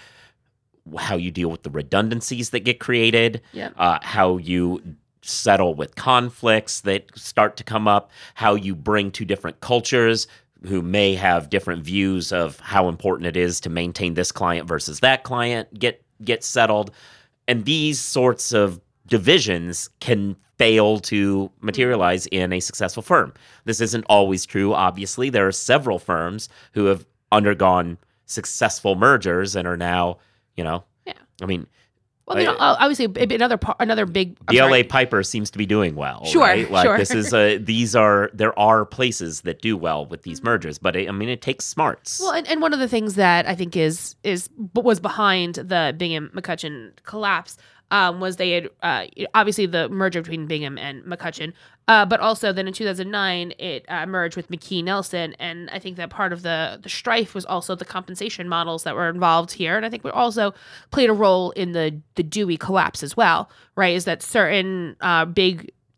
how 0.98 1.14
you 1.16 1.30
deal 1.30 1.50
with 1.50 1.62
the 1.62 1.70
redundancies 1.70 2.50
that 2.50 2.60
get 2.60 2.80
created 2.80 3.40
Yeah. 3.52 3.70
uh, 3.76 3.98
how 4.02 4.38
you 4.38 4.82
settle 5.22 5.74
with 5.74 5.94
conflicts 5.96 6.80
that 6.82 7.06
start 7.16 7.56
to 7.56 7.64
come 7.64 7.86
up 7.86 8.10
how 8.34 8.54
you 8.54 8.74
bring 8.74 9.10
two 9.10 9.24
different 9.24 9.60
cultures 9.60 10.26
who 10.66 10.82
may 10.82 11.14
have 11.14 11.50
different 11.50 11.82
views 11.82 12.32
of 12.32 12.58
how 12.60 12.88
important 12.88 13.26
it 13.26 13.36
is 13.36 13.60
to 13.60 13.70
maintain 13.70 14.14
this 14.14 14.32
client 14.32 14.66
versus 14.68 15.00
that 15.00 15.22
client 15.22 15.72
get 15.78 16.02
get 16.24 16.44
settled. 16.44 16.90
And 17.48 17.64
these 17.64 17.98
sorts 17.98 18.52
of 18.52 18.80
divisions 19.06 19.88
can 20.00 20.36
fail 20.58 20.98
to 21.00 21.50
materialize 21.60 22.26
in 22.26 22.52
a 22.52 22.60
successful 22.60 23.02
firm. 23.02 23.32
This 23.64 23.80
isn't 23.80 24.04
always 24.10 24.44
true. 24.44 24.74
Obviously 24.74 25.30
there 25.30 25.46
are 25.48 25.52
several 25.52 25.98
firms 25.98 26.48
who 26.72 26.84
have 26.86 27.06
undergone 27.32 27.96
successful 28.26 28.94
mergers 28.94 29.56
and 29.56 29.66
are 29.66 29.76
now 29.76 30.18
you 30.56 30.62
know 30.62 30.84
Yeah. 31.06 31.14
i 31.42 31.46
mean 31.46 31.66
Well, 32.30 32.40
you 32.40 32.46
know, 32.46 32.56
I- 32.56 32.84
obviously, 32.84 33.06
another 33.34 33.58
another 33.80 34.06
big. 34.06 34.36
I'm 34.48 34.54
the 34.54 34.58
sorry. 34.58 34.82
LA 34.82 34.88
Piper 34.88 35.22
seems 35.22 35.50
to 35.50 35.58
be 35.58 35.66
doing 35.66 35.96
well. 35.96 36.24
Sure, 36.24 36.42
right? 36.42 36.70
Like 36.70 36.84
sure. 36.84 36.96
this 36.96 37.10
is 37.10 37.34
a 37.34 37.58
these 37.58 37.96
are 37.96 38.30
there 38.32 38.56
are 38.58 38.84
places 38.84 39.40
that 39.42 39.60
do 39.60 39.76
well 39.76 40.06
with 40.06 40.22
these 40.22 40.42
mergers, 40.42 40.78
but 40.78 40.94
it, 40.94 41.08
I 41.08 41.12
mean 41.12 41.28
it 41.28 41.42
takes 41.42 41.64
smarts. 41.64 42.20
Well, 42.20 42.32
and, 42.32 42.46
and 42.46 42.62
one 42.62 42.72
of 42.72 42.78
the 42.78 42.88
things 42.88 43.16
that 43.16 43.46
I 43.46 43.54
think 43.54 43.76
is 43.76 44.14
is 44.22 44.48
was 44.74 45.00
behind 45.00 45.56
the 45.56 45.94
Bingham 45.96 46.30
McCutchen 46.34 46.92
collapse 47.04 47.56
um, 47.90 48.20
was 48.20 48.36
they 48.36 48.52
had 48.52 48.68
uh, 48.82 49.06
obviously 49.34 49.66
the 49.66 49.88
merger 49.88 50.22
between 50.22 50.46
Bingham 50.46 50.78
and 50.78 51.02
McCutchen, 51.04 51.52
uh, 51.88 52.06
but 52.06 52.20
also 52.20 52.52
then 52.52 52.68
in 52.68 52.72
2009 52.72 53.52
it 53.58 53.84
uh, 53.88 54.06
merged 54.06 54.36
with 54.36 54.48
McKee 54.48 54.84
Nelson, 54.84 55.34
and 55.38 55.68
I 55.70 55.78
think 55.78 55.96
that 55.96 56.10
part 56.10 56.32
of 56.32 56.42
the 56.42 56.78
the 56.82 56.88
strife 56.88 57.34
was 57.34 57.44
also 57.44 57.74
the 57.74 57.84
compensation 57.84 58.48
models 58.48 58.84
that 58.84 58.94
were 58.94 59.08
involved 59.08 59.52
here, 59.52 59.76
and 59.76 59.84
I 59.84 59.90
think 59.90 60.04
we 60.04 60.10
also 60.10 60.54
played 60.90 61.10
a 61.10 61.14
role 61.14 61.50
in 61.52 61.72
the 61.72 62.00
the 62.14 62.22
Dewey 62.22 62.56
collapse 62.56 63.02
as 63.02 63.16
well. 63.16 63.50
Right, 63.76 63.94
is 63.94 64.04
that 64.04 64.22
certain 64.22 64.96
uh, 65.00 65.24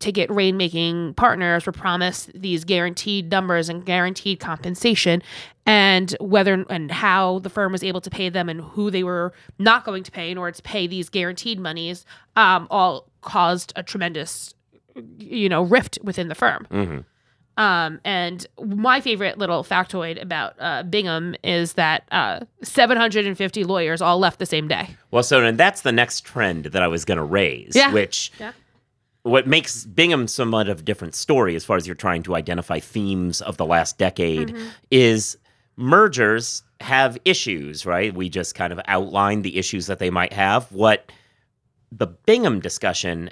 big 0.03 0.15
ticket 0.15 0.29
rainmaking 0.35 1.15
partners 1.15 1.65
were 1.65 1.71
promised 1.71 2.31
these 2.33 2.63
guaranteed 2.63 3.31
numbers 3.31 3.69
and 3.69 3.85
guaranteed 3.85 4.39
compensation 4.39 5.21
and 5.65 6.15
whether 6.19 6.65
and 6.69 6.91
how 6.91 7.39
the 7.39 7.49
firm 7.49 7.71
was 7.71 7.83
able 7.83 8.01
to 8.01 8.09
pay 8.09 8.29
them 8.29 8.49
and 8.49 8.61
who 8.61 8.91
they 8.91 9.03
were 9.03 9.31
not 9.59 9.85
going 9.85 10.03
to 10.03 10.11
pay 10.11 10.29
in 10.31 10.37
order 10.37 10.51
to 10.55 10.61
pay 10.61 10.87
these 10.87 11.09
guaranteed 11.09 11.59
monies 11.59 12.05
um, 12.35 12.67
all 12.69 13.07
caused 13.21 13.71
a 13.75 13.83
tremendous 13.83 14.53
you 15.17 15.47
know 15.49 15.63
rift 15.63 15.97
within 16.03 16.27
the 16.27 16.35
firm 16.35 16.67
Mhm. 16.69 17.05
um, 17.57 17.99
and 18.03 18.45
my 18.63 18.99
favorite 19.01 19.37
little 19.37 19.63
factoid 19.63 20.21
about 20.21 20.53
uh, 20.59 20.83
bingham 20.83 21.35
is 21.43 21.73
that 21.73 22.03
uh, 22.11 22.41
750 22.61 23.63
lawyers 23.63 24.01
all 24.01 24.19
left 24.19 24.39
the 24.39 24.45
same 24.45 24.67
day 24.67 24.95
Well, 25.11 25.23
so 25.23 25.43
and 25.43 25.57
that's 25.57 25.81
the 25.81 25.91
next 25.91 26.21
trend 26.25 26.65
that 26.65 26.81
I 26.83 26.87
was 26.87 27.05
going 27.05 27.17
to 27.19 27.23
raise, 27.23 27.75
Yeah. 27.75 27.91
which 27.93 28.31
Yeah. 28.39 28.51
What 29.23 29.47
makes 29.47 29.85
Bingham 29.85 30.27
somewhat 30.27 30.69
of 30.69 30.79
a 30.79 30.83
different 30.83 31.15
story 31.15 31.55
as 31.55 31.63
far 31.65 31.77
as 31.77 31.87
you're 31.87 31.95
trying 31.95 32.23
to 32.23 32.35
identify 32.35 32.79
themes 32.79 33.41
of 33.41 33.57
the 33.57 33.65
last 33.65 33.97
decade 33.97 34.49
Mm-hmm. 34.49 34.67
is 34.91 35.37
mergers 35.77 36.63
have 36.81 37.17
issues, 37.25 37.85
right? 37.85 38.13
We 38.13 38.29
just 38.29 38.53
kind 38.53 38.71
of 38.73 38.79
outlined 38.87 39.43
the 39.43 39.57
issues 39.57 39.87
that 39.87 39.99
they 39.99 40.09
might 40.09 40.33
have. 40.33 40.71
What 40.71 41.11
the 41.91 42.07
Bingham 42.07 42.59
discussion 42.59 43.29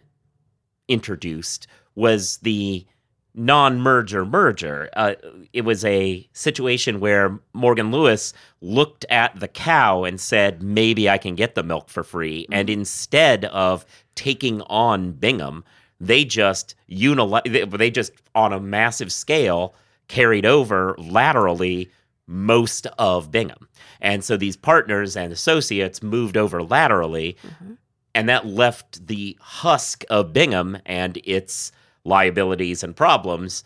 introduced 0.87 1.67
was 1.95 2.37
the 2.37 2.85
non-merger 3.33 4.25
merger. 4.25 4.89
Uh, 4.93 5.13
it 5.53 5.61
was 5.61 5.85
a 5.85 6.27
situation 6.33 6.99
where 6.99 7.39
Morgan 7.53 7.91
Lewis 7.91 8.33
looked 8.61 9.05
at 9.09 9.39
the 9.39 9.47
cow 9.47 10.03
and 10.03 10.19
said, 10.19 10.61
"Maybe 10.61 11.09
I 11.09 11.17
can 11.17 11.35
get 11.35 11.55
the 11.55 11.63
milk 11.63 11.89
for 11.89 12.03
free." 12.03 12.45
And 12.51 12.69
instead 12.69 13.45
of 13.45 13.85
taking 14.15 14.61
on 14.63 15.13
Bingham, 15.13 15.63
they 16.01 16.25
just 16.25 16.75
unili- 16.89 17.43
they- 17.51 17.77
they 17.77 17.91
just 17.91 18.11
on 18.33 18.51
a 18.51 18.59
massive 18.59 19.11
scale 19.11 19.75
carried 20.07 20.45
over 20.45 20.95
laterally 20.97 21.89
most 22.27 22.87
of 22.97 23.31
Bingham. 23.31 23.67
And 24.01 24.23
so 24.23 24.35
these 24.35 24.57
partners 24.57 25.15
and 25.15 25.31
associates 25.31 26.01
moved 26.01 26.35
over 26.37 26.63
laterally 26.63 27.37
mm-hmm. 27.45 27.73
and 28.15 28.27
that 28.29 28.47
left 28.47 29.05
the 29.07 29.37
husk 29.39 30.03
of 30.09 30.33
Bingham 30.33 30.77
and 30.85 31.19
its 31.23 31.71
liabilities 32.03 32.83
and 32.83 32.95
problems 32.95 33.63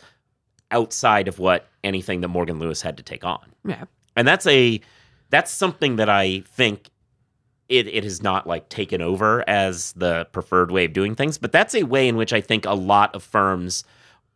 outside 0.70 1.28
of 1.28 1.38
what 1.38 1.68
anything 1.82 2.20
that 2.20 2.28
Morgan 2.28 2.58
Lewis 2.58 2.82
had 2.82 2.96
to 2.98 3.02
take 3.02 3.24
on. 3.24 3.40
yeah 3.64 3.84
And 4.14 4.28
that's 4.28 4.46
a 4.46 4.80
that's 5.30 5.50
something 5.50 5.96
that 5.96 6.08
I 6.08 6.40
think 6.40 6.90
it, 7.68 7.86
it 7.88 8.04
has 8.04 8.22
not 8.22 8.46
like 8.46 8.68
taken 8.68 9.00
over 9.02 9.42
as 9.48 9.92
the 9.92 10.26
preferred 10.32 10.70
way 10.70 10.84
of 10.84 10.92
doing 10.92 11.14
things, 11.14 11.38
but 11.38 11.52
that's 11.52 11.74
a 11.74 11.82
way 11.84 12.08
in 12.08 12.16
which 12.16 12.32
I 12.32 12.40
think 12.40 12.64
a 12.64 12.74
lot 12.74 13.14
of 13.14 13.22
firms 13.22 13.84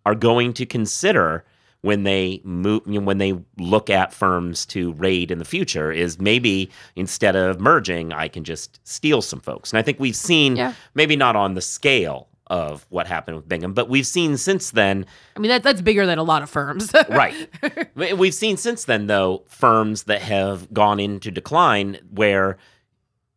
are 0.06 0.14
going 0.14 0.52
to 0.54 0.66
consider 0.66 1.44
when 1.82 2.02
they 2.02 2.40
move 2.44 2.82
when 2.86 3.18
they 3.18 3.38
look 3.56 3.88
at 3.88 4.12
firms 4.12 4.66
to 4.66 4.92
raid 4.94 5.30
in 5.30 5.38
the 5.38 5.44
future 5.46 5.90
is 5.90 6.18
maybe 6.20 6.70
instead 6.96 7.34
of 7.36 7.58
merging 7.60 8.12
I 8.12 8.28
can 8.28 8.44
just 8.44 8.80
steal 8.86 9.22
some 9.22 9.40
folks. 9.40 9.72
And 9.72 9.78
I 9.78 9.82
think 9.82 9.98
we've 9.98 10.14
seen 10.16 10.56
Yeah. 10.56 10.74
maybe 10.94 11.16
not 11.16 11.36
on 11.36 11.54
the 11.54 11.62
scale 11.62 12.28
of 12.48 12.84
what 12.90 13.06
happened 13.06 13.36
with 13.36 13.48
Bingham, 13.48 13.72
but 13.72 13.88
we've 13.88 14.06
seen 14.06 14.36
since 14.36 14.72
then 14.72 15.06
i 15.36 15.38
mean 15.38 15.48
that, 15.50 15.62
that's 15.62 15.80
bigger 15.80 16.04
than 16.04 16.18
a 16.18 16.22
lot 16.24 16.42
of 16.42 16.50
firms 16.50 16.90
right. 17.08 17.48
We've 17.94 18.34
seen 18.34 18.56
since 18.56 18.84
then, 18.84 19.06
though, 19.06 19.44
firms 19.46 20.02
that 20.02 20.20
have 20.22 20.70
gone 20.74 20.98
into 21.00 21.30
decline 21.30 21.98
where 22.10 22.58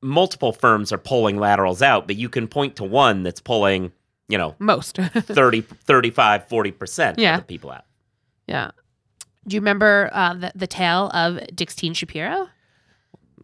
multiple 0.03 0.51
firms 0.53 0.91
are 0.91 0.97
pulling 0.97 1.37
laterals 1.37 1.81
out, 1.81 2.05
but 2.07 2.15
you 2.17 2.29
can 2.29 2.47
point 2.47 2.75
to 2.75 2.83
one 2.83 3.23
that's 3.23 3.39
pulling, 3.41 3.91
you 4.27 4.37
know, 4.37 4.55
most 4.59 4.97
30, 4.97 5.61
35, 5.61 6.47
40% 6.47 7.15
Yeah. 7.17 7.35
of 7.35 7.41
the 7.41 7.45
people 7.45 7.71
out. 7.71 7.85
Yeah. 8.47 8.71
Do 9.47 9.55
you 9.55 9.61
remember 9.61 10.09
uh, 10.13 10.33
the, 10.35 10.51
the 10.55 10.67
tale 10.67 11.09
of 11.13 11.35
Dickstein 11.53 11.95
Shapiro? 11.95 12.49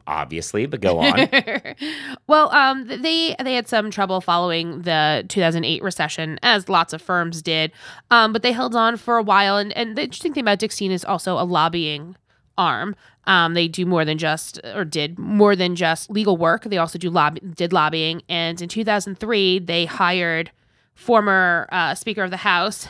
Obviously, 0.08 0.66
but 0.66 0.82
go 0.82 0.98
on. 1.00 1.30
well, 2.28 2.50
um, 2.52 2.88
they 2.88 3.36
they 3.44 3.54
had 3.54 3.68
some 3.68 3.92
trouble 3.92 4.22
following 4.22 4.82
the 4.82 5.24
2008 5.28 5.84
recession, 5.84 6.40
as 6.42 6.68
lots 6.68 6.94
of 6.94 7.02
firms 7.02 7.44
did. 7.44 7.72
Um, 8.10 8.34
but 8.34 8.42
they 8.42 8.52
held 8.52 8.76
on 8.76 8.98
for 8.98 9.18
a 9.18 9.22
while, 9.22 9.58
and 9.58 9.72
and 9.74 9.96
the 9.96 10.02
interesting 10.04 10.34
thing 10.34 10.42
about 10.42 10.58
Dickstein 10.58 10.90
is 10.90 11.06
also 11.06 11.38
a 11.38 11.44
lobbying 11.46 12.16
arm. 12.60 12.96
Um, 13.26 13.54
they 13.56 13.68
do 13.68 13.86
more 13.86 14.06
than 14.06 14.18
just 14.18 14.60
or 14.76 14.84
did 14.86 15.18
more 15.18 15.56
than 15.56 15.76
just 15.76 16.10
legal 16.12 16.36
work. 16.38 16.64
They 16.66 16.78
also 16.78 16.98
do 17.00 17.10
lobby 17.10 17.40
did 17.56 17.74
lobbying, 17.74 18.22
and 18.30 18.62
in 18.62 18.70
2003 18.70 19.60
they 19.60 19.86
hired 19.86 20.52
former 20.96 21.68
uh, 21.72 21.96
Speaker 21.96 22.24
of 22.24 22.32
the 22.32 22.38
House 22.38 22.90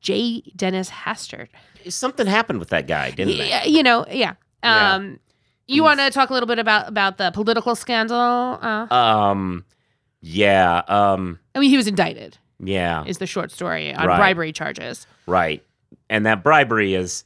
J. 0.00 0.42
Dennis 0.56 0.90
Hastert. 0.90 1.48
Something 1.88 2.26
happened 2.26 2.58
with 2.60 2.70
that 2.70 2.86
guy, 2.86 3.10
didn't 3.10 3.34
it? 3.40 3.66
You 3.68 3.82
know, 3.82 4.06
yeah. 4.10 4.34
Yeah. 4.64 4.94
Um, 4.94 5.18
you 5.66 5.82
want 5.82 6.00
to 6.00 6.10
talk 6.10 6.30
a 6.30 6.32
little 6.32 6.46
bit 6.46 6.58
about 6.58 6.88
about 6.88 7.18
the 7.18 7.30
political 7.32 7.74
scandal? 7.74 8.16
Uh, 8.62 8.86
Um, 8.94 9.64
yeah, 10.20 10.82
um, 10.88 11.38
I 11.54 11.58
mean, 11.60 11.70
he 11.70 11.76
was 11.76 11.88
indicted. 11.88 12.38
yeah, 12.60 13.04
Is 13.06 13.18
the 13.18 13.26
short 13.26 13.50
story 13.50 13.92
on 13.94 14.06
Right. 14.06 14.16
bribery 14.18 14.52
charges? 14.52 15.06
right. 15.26 15.64
And 16.08 16.26
that 16.26 16.42
bribery 16.44 16.94
is 16.94 17.24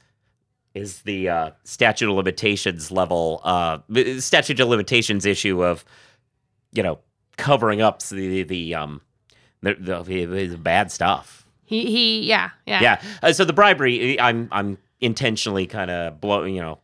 is 0.77 1.03
the 1.03 1.29
uh, 1.29 1.51
statute 1.65 2.09
of 2.09 2.17
limitations 2.17 2.91
level, 2.91 3.41
uh, 3.45 3.79
statute 4.19 4.61
of 4.61 4.69
limitations 4.69 5.25
issue 5.25 5.65
of, 5.65 5.85
you 6.73 6.83
know, 6.83 6.99
covering 7.39 7.81
up 7.81 8.03
the 8.03 8.43
the 8.43 8.75
um 8.75 9.01
the, 9.63 9.75
the, 10.05 10.47
the 10.47 10.57
bad 10.59 10.93
stuff. 10.93 11.47
He 11.65 11.87
he, 11.87 12.21
yeah, 12.21 12.51
yeah, 12.67 12.81
Yeah. 12.81 13.03
Uh, 13.23 13.33
so 13.33 13.45
the 13.45 13.53
bribery, 13.53 14.21
I'm 14.21 14.49
I'm 14.53 14.79
intentionally 15.01 15.67
kind 15.67 15.91
of 15.91 16.21
blow, 16.21 16.45
you 16.45 16.61
know, 16.61 16.79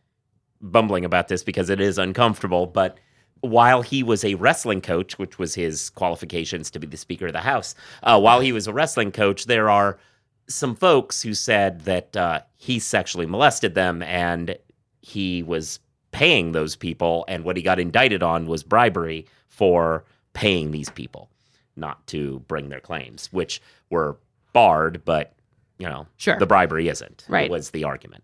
bumbling 0.59 1.05
about 1.05 1.27
this 1.27 1.43
because 1.43 1.69
it 1.69 1.79
is 1.79 1.97
uncomfortable. 1.97 2.65
But 2.65 2.97
while 3.41 3.81
he 3.81 4.03
was 4.03 4.25
a 4.25 4.35
wrestling 4.35 4.81
coach, 4.81 5.19
which 5.19 5.37
was 5.37 5.53
his 5.53 5.89
qualifications 5.91 6.71
to 6.71 6.79
be 6.79 6.87
the 6.87 6.97
Speaker 6.97 7.27
of 7.27 7.33
the 7.33 7.41
House, 7.41 7.75
uh, 8.01 8.19
while 8.19 8.39
he 8.39 8.51
was 8.51 8.67
a 8.67 8.73
wrestling 8.73 9.11
coach, 9.11 9.45
there 9.45 9.69
are 9.69 9.99
some 10.47 10.75
folks 10.75 11.21
who 11.21 11.33
said 11.33 11.81
that 11.85 12.15
uh, 12.17 12.41
he 12.57 12.79
sexually 12.79 13.25
molested 13.25 13.75
them 13.75 14.01
and 14.03 14.57
he 15.01 15.43
was 15.43 15.79
paying 16.11 16.51
those 16.51 16.75
people, 16.75 17.25
and 17.27 17.43
what 17.43 17.57
he 17.57 17.63
got 17.63 17.79
indicted 17.79 18.21
on 18.21 18.45
was 18.45 18.63
bribery 18.63 19.25
for 19.47 20.03
paying 20.33 20.71
these 20.71 20.89
people 20.89 21.29
not 21.75 22.05
to 22.07 22.39
bring 22.47 22.69
their 22.69 22.79
claims, 22.79 23.29
which 23.33 23.61
were 23.89 24.17
barred, 24.53 25.03
but 25.05 25.33
you 25.79 25.87
know, 25.89 26.05
Sure. 26.17 26.37
the 26.37 26.45
bribery 26.45 26.87
isn't. 26.87 27.25
Right. 27.27 27.49
was 27.49 27.71
the 27.71 27.83
argument. 27.83 28.23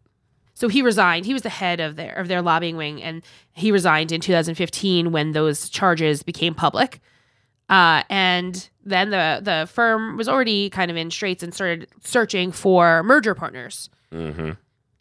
So 0.53 0.67
he 0.67 0.81
resigned. 0.81 1.25
He 1.25 1.33
was 1.33 1.41
the 1.41 1.49
head 1.49 1.79
of 1.79 1.95
their 1.95 2.13
of 2.13 2.27
their 2.27 2.41
lobbying 2.41 2.77
wing, 2.77 3.01
and 3.01 3.23
he 3.53 3.71
resigned 3.71 4.11
in 4.11 4.21
2015 4.21 5.11
when 5.11 5.31
those 5.31 5.67
charges 5.69 6.21
became 6.21 6.53
public. 6.53 7.01
Uh, 7.69 8.03
and 8.09 8.69
then 8.83 9.11
the 9.11 9.39
the 9.43 9.67
firm 9.71 10.17
was 10.17 10.27
already 10.27 10.69
kind 10.69 10.89
of 10.89 10.97
in 10.97 11.11
straits 11.11 11.43
and 11.43 11.53
started 11.53 11.87
searching 12.03 12.51
for 12.51 13.03
merger 13.03 13.35
partners. 13.35 13.89
hmm 14.11 14.51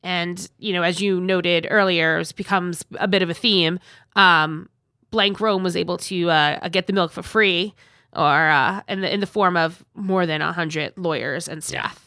And 0.02 0.48
you 0.58 0.72
know, 0.72 0.82
as 0.82 1.00
you 1.00 1.20
noted 1.20 1.66
earlier, 1.70 2.18
it 2.18 2.32
becomes 2.36 2.84
a 2.98 3.08
bit 3.08 3.22
of 3.22 3.30
a 3.30 3.34
theme. 3.34 3.78
Um, 4.16 4.68
Blank 5.10 5.40
Rome 5.40 5.62
was 5.62 5.76
able 5.76 5.96
to 5.98 6.28
uh, 6.30 6.68
get 6.68 6.86
the 6.86 6.92
milk 6.92 7.12
for 7.12 7.22
free, 7.22 7.74
or 8.12 8.50
uh, 8.50 8.82
in 8.88 9.00
the 9.00 9.12
in 9.12 9.20
the 9.20 9.26
form 9.26 9.56
of 9.56 9.82
more 9.94 10.26
than 10.26 10.42
hundred 10.42 10.92
lawyers 10.98 11.48
and 11.48 11.64
staff. 11.64 12.04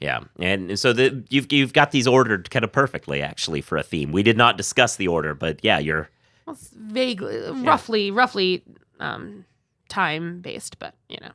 Yeah, 0.00 0.20
and 0.38 0.78
so 0.78 0.92
the 0.92 1.24
you've 1.28 1.52
you've 1.52 1.72
got 1.72 1.90
these 1.90 2.06
ordered 2.06 2.50
kind 2.50 2.64
of 2.64 2.72
perfectly 2.72 3.22
actually 3.22 3.60
for 3.60 3.76
a 3.76 3.82
theme. 3.82 4.12
We 4.12 4.22
did 4.22 4.36
not 4.36 4.56
discuss 4.56 4.96
the 4.96 5.08
order, 5.08 5.34
but 5.34 5.60
yeah, 5.62 5.78
you're 5.78 6.08
Well, 6.46 6.56
vaguely, 6.74 7.36
roughly, 7.62 8.10
roughly 8.10 8.62
um, 9.00 9.44
time 9.88 10.40
based, 10.40 10.78
but 10.78 10.94
you 11.08 11.18
know. 11.20 11.30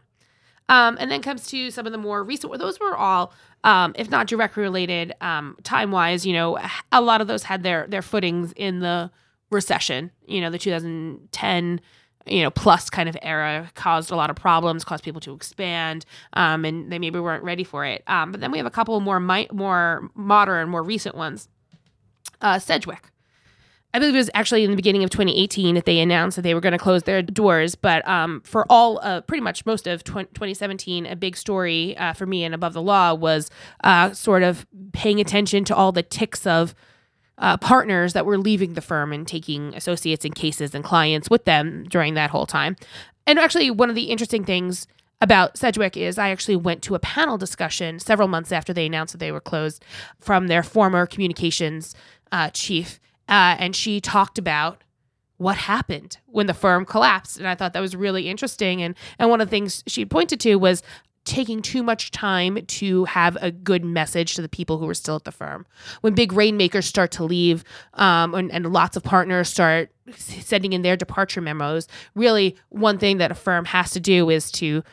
Um, 0.70 0.98
and 1.00 1.10
then 1.10 1.24
comes 1.24 1.48
to 1.48 1.72
some 1.72 1.88
of 1.88 1.92
the 1.92 1.98
more 1.98 2.24
recent. 2.24 2.56
Those 2.60 2.80
were 2.80 2.96
all, 2.96 3.34
um, 3.64 3.94
if 3.98 4.12
not 4.12 4.28
directly 4.28 4.62
related, 4.62 5.14
um, 5.20 5.58
time 5.64 5.92
wise. 5.92 6.28
You 6.28 6.34
know, 6.34 6.60
a 6.92 7.02
lot 7.02 7.22
of 7.22 7.28
those 7.28 7.44
had 7.44 7.64
their 7.64 7.88
their 7.88 8.02
footings 8.02 8.54
in 8.56 8.80
the 8.80 9.12
recession. 9.50 10.12
You 10.28 10.42
know, 10.42 10.50
the 10.50 10.60
2010 10.60 11.82
you 12.28 12.44
know 12.44 12.52
plus 12.52 12.90
kind 12.90 13.10
of 13.10 13.18
era 13.22 13.72
caused 13.76 14.12
a 14.12 14.16
lot 14.16 14.30
of 14.30 14.36
problems 14.36 14.84
caused 14.84 15.04
people 15.04 15.22
to 15.22 15.34
expand 15.34 16.06
um, 16.34 16.66
and 16.66 16.92
they 16.92 17.00
maybe 17.00 17.18
weren't 17.18 17.44
ready 17.44 17.64
for 17.64 17.86
it 17.86 18.04
um, 18.08 18.32
but 18.32 18.42
then 18.42 18.52
we 18.52 18.58
have 18.58 18.68
a 18.68 18.72
couple 18.72 19.00
more 19.00 19.20
mi- 19.20 19.48
more 19.52 20.10
modern 20.16 20.70
more 20.70 20.84
recent 20.84 21.16
ones 21.16 21.48
uh, 22.42 22.60
sedgwick 22.60 23.10
I 23.94 23.98
believe 24.00 24.14
it 24.14 24.20
was 24.20 24.30
actually 24.36 24.64
in 24.64 24.70
the 24.70 24.76
beginning 24.76 25.04
of 25.04 25.10
2018 25.10 25.74
that 25.76 25.86
they 25.86 26.00
announced 26.00 26.36
that 26.36 26.44
they 26.44 26.54
were 26.54 26.62
going 26.62 26.74
to 26.74 26.78
close 26.78 27.04
their 27.04 27.24
doors. 27.24 27.74
But 27.74 28.08
um, 28.08 28.42
for 28.42 28.66
all, 28.70 29.00
uh, 29.02 29.22
pretty 29.22 29.42
much 29.42 29.66
most 29.66 29.88
of 29.88 30.04
20, 30.04 30.30
2017, 30.34 31.08
a 31.08 31.16
big 31.16 31.36
story 31.36 31.98
uh, 31.98 32.14
for 32.14 32.28
me 32.28 32.44
and 32.44 32.54
Above 32.54 32.74
the 32.74 32.82
Law 32.84 33.16
was 33.16 33.50
uh, 33.84 34.14
sort 34.14 34.44
of 34.44 34.68
paying 34.94 35.20
attention 35.20 35.64
to 35.66 35.76
all 35.76 35.92
the 35.92 36.04
ticks 36.04 36.46
of 36.46 36.76
uh, 37.40 37.58
partners 37.58 38.14
that 38.14 38.26
were 38.26 38.38
leaving 38.38 38.74
the 38.74 38.82
firm 38.82 39.12
and 39.12 39.28
taking 39.28 39.74
associates 39.74 40.24
and 40.24 40.36
cases 40.36 40.76
and 40.76 40.84
clients 40.84 41.30
with 41.30 41.46
them 41.46 41.86
during 41.90 42.14
that 42.14 42.30
whole 42.30 42.46
time. 42.46 42.76
And 43.26 43.40
actually, 43.40 43.72
one 43.72 43.90
of 43.90 43.96
the 43.96 44.12
interesting 44.12 44.44
things 44.44 44.86
about 45.22 45.58
Sedgwick 45.58 45.98
is 45.98 46.18
I 46.18 46.30
actually 46.30 46.56
went 46.56 46.82
to 46.84 46.96
a 46.96 47.00
panel 47.00 47.38
discussion 47.38 48.00
several 48.00 48.28
months 48.28 48.52
after 48.52 48.74
they 48.74 48.86
announced 48.86 49.14
that 49.14 49.20
they 49.20 49.32
were 49.32 49.42
closed 49.42 49.84
from 50.20 50.48
their 50.48 50.64
former 50.64 51.06
communications 51.06 51.96
uh, 52.32 52.50
chief. 52.52 53.00
Uh, 53.30 53.56
and 53.60 53.76
she 53.76 54.02
talked 54.02 54.38
about 54.38 54.84
what 55.38 55.56
happened 55.56 56.18
when 56.26 56.48
the 56.48 56.54
firm 56.54 56.84
collapsed. 56.86 57.38
And 57.38 57.48
I 57.48 57.56
thought 57.56 57.72
that 57.74 57.80
was 57.80 57.96
really 57.96 58.28
interesting. 58.28 58.82
And, 58.82 58.96
and 59.18 59.30
one 59.30 59.40
of 59.40 59.48
the 59.48 59.52
things 59.52 59.84
she 59.88 60.06
pointed 60.06 60.42
to 60.42 60.56
was 60.56 60.84
taking 61.24 61.62
too 61.62 61.84
much 61.84 62.12
time 62.12 62.66
to 62.66 63.06
have 63.06 63.38
a 63.40 63.52
good 63.52 63.86
message 63.86 64.34
to 64.34 64.42
the 64.42 64.50
people 64.50 64.80
who 64.80 64.90
are 64.90 64.94
still 64.94 65.16
at 65.16 65.26
the 65.26 65.32
firm. 65.32 65.66
When 66.02 66.16
big 66.16 66.34
rainmakers 66.34 66.86
start 66.88 67.12
to 67.12 67.24
leave 67.24 67.64
um, 67.94 68.34
and, 68.34 68.52
and 68.52 68.74
lots 68.74 68.98
of 68.98 69.04
partners 69.04 69.48
start 69.48 69.92
sending 70.16 70.74
in 70.74 70.82
their 70.82 70.98
departure 70.98 71.40
memos, 71.40 71.88
really 72.16 72.58
one 72.70 72.98
thing 72.98 73.20
that 73.20 73.32
a 73.32 73.36
firm 73.36 73.66
has 73.66 73.92
to 73.92 74.00
do 74.00 74.30
is 74.30 74.52
to 74.54 74.84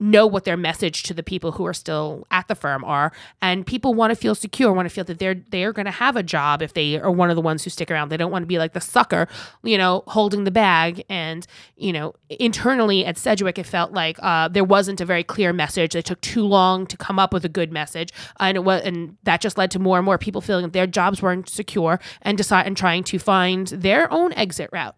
know 0.00 0.26
what 0.26 0.44
their 0.44 0.56
message 0.56 1.02
to 1.04 1.14
the 1.14 1.22
people 1.22 1.52
who 1.52 1.66
are 1.66 1.74
still 1.74 2.26
at 2.30 2.48
the 2.48 2.54
firm 2.54 2.82
are. 2.84 3.12
And 3.42 3.66
people 3.66 3.92
want 3.94 4.10
to 4.10 4.16
feel 4.16 4.34
secure 4.34 4.72
want 4.72 4.88
to 4.88 4.94
feel 4.94 5.04
that 5.04 5.18
they're 5.18 5.42
they're 5.50 5.72
going 5.72 5.86
to 5.86 5.92
have 5.92 6.16
a 6.16 6.22
job 6.22 6.62
if 6.62 6.72
they 6.72 6.98
are 6.98 7.10
one 7.10 7.30
of 7.30 7.36
the 7.36 7.42
ones 7.42 7.62
who 7.62 7.70
stick 7.70 7.90
around. 7.90 8.08
They 8.08 8.16
don't 8.16 8.32
want 8.32 8.42
to 8.42 8.46
be 8.46 8.58
like 8.58 8.72
the 8.72 8.80
sucker 8.80 9.28
you 9.62 9.76
know 9.76 10.02
holding 10.08 10.44
the 10.44 10.50
bag. 10.50 11.04
And 11.08 11.46
you 11.76 11.92
know 11.92 12.14
internally 12.28 13.04
at 13.04 13.18
sedgwick 13.18 13.58
it 13.58 13.66
felt 13.66 13.92
like 13.92 14.18
uh, 14.22 14.48
there 14.48 14.64
wasn't 14.64 15.00
a 15.00 15.04
very 15.04 15.22
clear 15.22 15.52
message. 15.52 15.94
It 15.94 16.06
took 16.06 16.20
too 16.22 16.46
long 16.46 16.86
to 16.86 16.96
come 16.96 17.18
up 17.18 17.32
with 17.32 17.44
a 17.44 17.48
good 17.48 17.70
message. 17.70 18.12
And 18.38 18.56
it 18.56 18.64
was 18.64 18.82
and 18.82 19.16
that 19.24 19.40
just 19.40 19.58
led 19.58 19.70
to 19.72 19.78
more 19.78 19.98
and 19.98 20.04
more 20.04 20.18
people 20.18 20.40
feeling 20.40 20.64
that 20.64 20.72
their 20.72 20.86
jobs 20.86 21.20
weren't 21.20 21.48
secure 21.48 22.00
and 22.22 22.38
decide 22.38 22.66
and 22.66 22.76
trying 22.76 23.04
to 23.04 23.18
find 23.18 23.68
their 23.68 24.10
own 24.12 24.32
exit 24.32 24.70
route. 24.72 24.96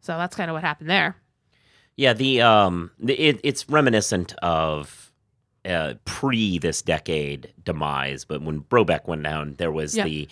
So 0.00 0.16
that's 0.16 0.36
kind 0.36 0.48
of 0.50 0.54
what 0.54 0.62
happened 0.62 0.88
there 0.88 1.16
Yeah, 1.98 2.12
the 2.12 2.40
um, 2.42 2.92
it, 3.06 3.40
it's 3.42 3.68
reminiscent 3.68 4.32
of 4.40 5.12
uh, 5.64 5.94
pre 6.04 6.58
this 6.58 6.80
decade 6.80 7.52
demise, 7.64 8.24
but 8.24 8.40
when 8.40 8.60
Brobeck 8.62 9.06
went 9.08 9.24
down, 9.24 9.56
there 9.58 9.72
was 9.72 9.96
Yeah. 9.96 10.04
the 10.04 10.28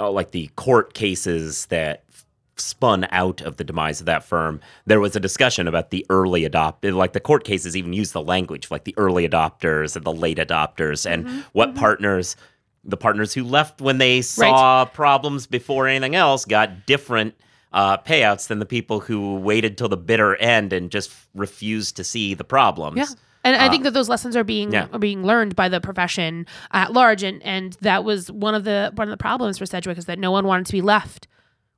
uh, 0.00 0.10
like 0.10 0.30
the 0.30 0.48
court 0.56 0.94
cases 0.94 1.66
that 1.66 2.04
f- 2.08 2.24
spun 2.56 3.06
out 3.10 3.42
of 3.42 3.58
the 3.58 3.62
demise 3.64 4.00
of 4.00 4.06
that 4.06 4.24
firm. 4.24 4.58
There 4.86 5.00
was 5.00 5.14
a 5.14 5.20
discussion 5.20 5.68
about 5.68 5.90
the 5.90 6.06
early 6.08 6.46
adopt, 6.46 6.82
like 6.84 7.12
the 7.12 7.20
court 7.20 7.44
cases 7.44 7.76
even 7.76 7.92
use 7.92 8.12
the 8.12 8.22
language 8.22 8.70
like 8.70 8.84
the 8.84 8.94
early 8.96 9.28
adopters 9.28 9.94
and 9.94 10.04
the 10.06 10.12
late 10.14 10.38
adopters, 10.38 11.04
and 11.08 11.26
Mm-hmm. 11.26 11.40
what 11.52 11.74
partners. 11.74 12.36
The 12.84 12.96
partners 12.96 13.32
who 13.32 13.44
left 13.44 13.80
when 13.80 13.98
they 13.98 14.22
saw 14.22 14.84
problems 14.86 15.46
before 15.46 15.86
anything 15.86 16.16
else 16.16 16.44
got 16.44 16.84
different 16.84 17.34
uh, 17.72 17.96
payouts 17.98 18.48
than 18.48 18.58
the 18.58 18.66
people 18.66 19.00
who 19.00 19.36
waited 19.36 19.78
till 19.78 19.88
the 19.88 19.96
bitter 19.96 20.36
end 20.36 20.72
and 20.72 20.90
just 20.90 21.10
refused 21.34 21.96
to 21.96 22.04
see 22.04 22.34
the 22.34 22.44
problems. 22.44 22.98
Yeah. 22.98 23.06
And 23.44 23.56
I 23.56 23.66
Uh, 23.66 23.70
think 23.70 23.82
that 23.84 23.92
those 23.94 24.08
lessons 24.08 24.36
are 24.36 24.44
being 24.44 24.72
yeah. 24.72 24.86
are 24.92 24.98
being 25.00 25.24
learned 25.24 25.56
by 25.56 25.68
the 25.68 25.80
profession 25.80 26.46
at 26.70 26.92
large, 26.92 27.22
and 27.24 27.42
and 27.42 27.76
that 27.80 28.04
was 28.04 28.30
one 28.30 28.54
of 28.54 28.62
the 28.64 28.92
one 28.94 29.08
of 29.08 29.10
the 29.10 29.16
problems 29.16 29.58
for 29.58 29.66
Sedgwick 29.66 29.98
is 29.98 30.04
that 30.04 30.18
no 30.18 30.30
one 30.30 30.46
wanted 30.46 30.66
to 30.66 30.72
be 30.72 30.80
left 30.82 31.26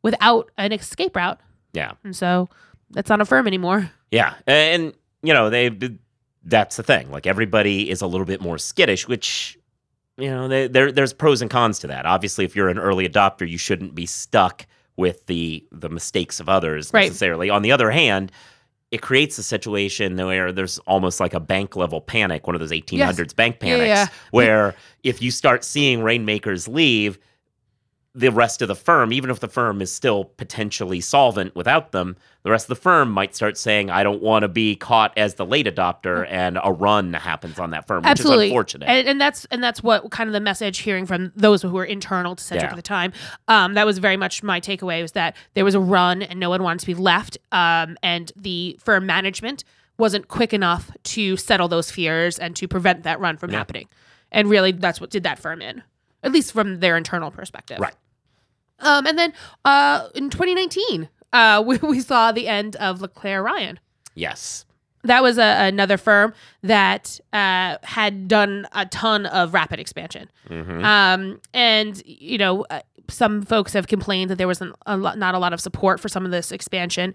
without 0.03 0.51
an 0.59 0.73
escape 0.73 1.17
route, 1.17 1.41
Yeah. 1.73 1.93
and 2.05 2.15
so 2.15 2.51
that's 2.91 3.09
not 3.09 3.23
a 3.23 3.25
firm 3.25 3.47
anymore. 3.47 3.91
Yeah. 4.11 4.35
And, 4.47 4.93
you 5.23 5.33
know, 5.33 5.49
they, 5.49 5.71
that's 6.45 6.77
the 6.77 6.83
thing. 6.83 7.11
Like 7.11 7.27
everybody 7.27 7.89
is 7.89 8.03
a 8.03 8.07
little 8.07 8.27
bit 8.27 8.43
more 8.43 8.59
skittish, 8.59 9.09
which, 9.09 9.59
you 10.19 10.29
know, 10.31 10.47
they, 10.47 10.69
there, 10.69 10.93
there's 10.93 11.15
pros 11.15 11.41
and 11.41 11.51
cons 11.51 11.79
to 11.79 11.87
that. 11.87 12.05
Obviously, 12.05 12.45
if 12.45 12.55
you're 12.55 12.69
an 12.69 12.79
early 12.79 13.09
adopter, 13.09 13.49
you 13.49 13.57
shouldn't 13.57 13.95
be 13.95 14.05
stuck 14.05 14.67
with 14.97 15.27
the, 15.27 15.65
the 15.73 15.89
mistakes 15.89 16.41
of 16.41 16.49
others 16.49 16.91
Right. 16.93 17.07
necessarily. 17.09 17.51
On 17.51 17.63
the 17.63 17.73
other 17.73 17.91
hand, 17.91 18.31
it 18.91 19.03
creates 19.03 19.39
a 19.39 19.43
situation 19.43 20.17
where 20.17 20.53
there's 20.53 20.79
almost 20.81 21.19
like 21.19 21.35
a 21.35 21.41
bank 21.41 21.75
level 21.75 22.01
panic, 22.01 22.47
one 22.47 22.55
of 22.55 22.61
those 22.61 22.71
1800s 22.71 23.35
bank 23.35 23.57
Yeah, 23.61 23.69
yeah, 23.69 23.77
panics, 23.77 23.89
yeah. 24.13 24.19
where 24.31 24.75
if 25.03 25.21
you 25.21 25.31
start 25.33 25.65
seeing 25.65 26.03
rainmakers 26.03 26.69
leave, 26.69 27.19
the 28.17 28.31
rest 28.31 28.63
of 28.63 28.69
the 28.69 28.77
firm, 28.77 29.13
even 29.13 29.29
if 29.29 29.41
the 29.41 29.49
firm 29.49 29.83
is 29.83 29.91
still 29.93 30.25
potentially 30.25 31.01
solvent 31.01 31.55
without 31.57 31.91
them, 31.91 32.17
the 32.45 32.51
rest 32.51 32.67
of 32.67 32.69
the 32.69 32.81
firm 32.81 33.11
might 33.11 33.35
start 33.35 33.59
saying, 33.59 33.91
I 33.91 34.05
don't 34.05 34.23
want 34.23 34.43
to 34.45 34.49
be 34.49 34.77
caught 34.77 35.13
as 35.19 35.35
the 35.35 35.45
late 35.45 35.67
adopter 35.67 36.25
and 36.31 36.59
a 36.63 36.71
run 36.73 37.13
happens 37.15 37.59
on 37.59 37.71
that 37.71 37.89
firm, 37.89 38.03
which 38.03 38.11
Absolutely. 38.11 38.47
is 38.47 38.51
unfortunate. 38.53 38.87
And, 38.89 39.09
and 39.09 39.21
that's 39.21 39.47
and 39.47 39.65
that's 39.65 39.83
what 39.83 40.11
kind 40.13 40.29
of 40.29 40.33
the 40.33 40.41
message 40.41 40.79
hearing 40.79 41.07
from 41.07 41.33
those 41.35 41.63
who 41.63 41.71
were 41.71 41.85
internal 41.85 42.37
to 42.37 42.45
Sedgwick 42.45 42.63
Yeah. 42.69 42.71
at 42.71 42.77
the 42.77 42.83
time. 42.83 43.13
Um, 43.49 43.75
that 43.75 43.85
was 43.87 43.99
very 43.99 44.17
much 44.17 44.45
my 44.45 44.61
takeaway 44.61 45.03
was 45.03 45.13
that 45.13 45.35
there 45.55 45.65
was 45.65 45.75
a 45.75 45.81
run 45.81 46.23
and 46.23 46.39
no 46.39 46.51
one 46.51 46.63
wanted 46.63 46.81
to 46.81 46.87
be 46.87 46.95
left. 46.95 47.37
Um, 47.51 47.97
and 48.03 48.31
the 48.37 48.79
firm 48.81 49.07
management 49.07 49.65
wasn't 49.99 50.29
quick 50.29 50.53
enough 50.53 50.91
to 51.05 51.37
settle 51.37 51.67
those 51.67 51.91
fears 51.91 52.39
and 52.39 52.55
to 52.57 52.69
prevent 52.69 53.03
that 53.05 53.19
run 53.19 53.37
from 53.39 53.51
Yeah. 53.51 53.59
happening. 53.59 53.89
And 54.31 54.49
really, 54.49 54.71
that's 54.71 55.01
what 55.01 55.11
did 55.11 55.25
that 55.25 55.39
firm 55.41 55.61
in, 55.63 55.83
at 56.23 56.31
least 56.31 56.53
from 56.53 56.79
their 56.81 56.97
internal 56.97 57.31
perspective. 57.33 57.79
Right. 57.81 57.95
Um, 58.81 59.07
and 59.07 59.19
then 59.19 59.33
uh, 59.65 60.09
in 60.15 60.31
2019, 60.31 61.09
uh, 61.33 61.63
we, 61.67 61.79
we 61.79 62.01
saw 62.01 62.33
the 62.33 62.49
end 62.49 62.77
of 62.77 63.01
LeClairRyan 63.01 63.79
yes. 64.15 64.65
that 65.05 65.23
was 65.23 65.39
a, 65.39 65.67
another 65.67 65.97
firm 65.97 66.35
that 66.63 67.21
uh, 67.33 67.79
had 67.83 68.29
done 68.29 68.67
a 68.73 68.87
ton 68.87 69.27
of 69.27 69.55
rapid 69.55 69.81
expansion. 69.81 70.31
hmm 70.49 70.85
Um, 70.85 71.41
and, 71.53 72.03
you 72.07 72.39
know, 72.39 72.65
uh, 72.71 72.81
some 73.09 73.43
folks 73.43 73.73
have 73.75 73.87
complained 73.87 74.31
that 74.31 74.37
there 74.37 74.49
was 74.49 74.61
an, 74.61 74.73
a 74.87 74.97
lot, 74.97 75.19
not 75.19 75.35
a 75.35 75.39
lot 75.39 75.53
of 75.53 75.61
support 75.61 76.01
for 76.01 76.09
some 76.09 76.25
of 76.25 76.31
this 76.31 76.51
expansion. 76.51 77.15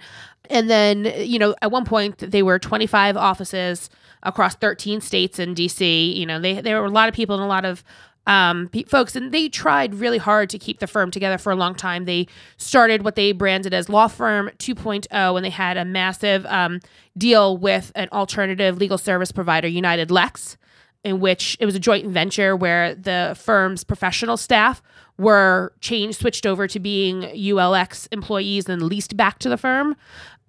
And 0.50 0.70
then, 0.70 1.12
you 1.18 1.40
know, 1.40 1.56
at 1.62 1.72
one 1.72 1.86
point, 1.86 2.20
they 2.20 2.44
were 2.44 2.60
25 2.60 3.18
offices 3.18 3.90
across 4.24 4.56
13 4.56 5.02
states 5.02 5.40
in 5.40 5.56
DC. 5.56 6.16
You 6.16 6.26
know, 6.26 6.40
they, 6.40 6.62
there 6.62 6.80
were 6.80 6.86
a 6.86 6.92
lot 6.92 7.10
of 7.10 7.16
people 7.16 7.36
and 7.36 7.44
a 7.44 7.48
lot 7.48 7.66
of 7.66 7.84
um, 8.28 8.70
pe- 8.70 8.84
folks, 8.84 9.16
and 9.16 9.32
they 9.32 9.50
tried 9.50 9.96
really 9.96 10.18
hard 10.18 10.50
to 10.52 10.60
keep 10.60 10.80
the 10.80 10.88
firm 10.88 11.12
together 11.12 11.38
for 11.38 11.52
a 11.52 11.56
long 11.56 11.76
time. 11.76 12.06
They 12.06 12.28
started 12.58 13.04
what 13.04 13.16
they 13.16 13.32
branded 13.32 13.74
as 13.74 13.90
Law 13.90 14.08
Firm 14.08 14.52
2.0, 14.60 15.36
and 15.36 15.46
they 15.46 15.50
had 15.50 15.78
a 15.78 15.86
massive 15.86 16.46
um, 16.46 16.80
deal 17.18 17.58
with 17.58 17.92
an 17.96 18.10
alternative 18.12 18.78
legal 18.78 18.98
service 18.98 19.32
provider, 19.32 19.68
UnitedLex, 19.68 20.58
in 21.04 21.20
which 21.20 21.58
it 21.60 21.66
was 21.66 21.76
a 21.76 21.80
joint 21.80 22.08
venture 22.08 22.56
where 22.56 22.94
the 22.94 23.36
firm's 23.40 23.84
professional 23.84 24.38
staff 24.38 24.82
were 25.18 25.74
changed, 25.82 26.20
switched 26.20 26.46
over 26.46 26.68
to 26.68 26.80
being 26.80 27.22
ULX 27.22 28.08
employees 28.12 28.70
and 28.70 28.82
leased 28.82 29.18
back 29.18 29.40
to 29.40 29.50
the 29.50 29.58
firm. 29.58 29.96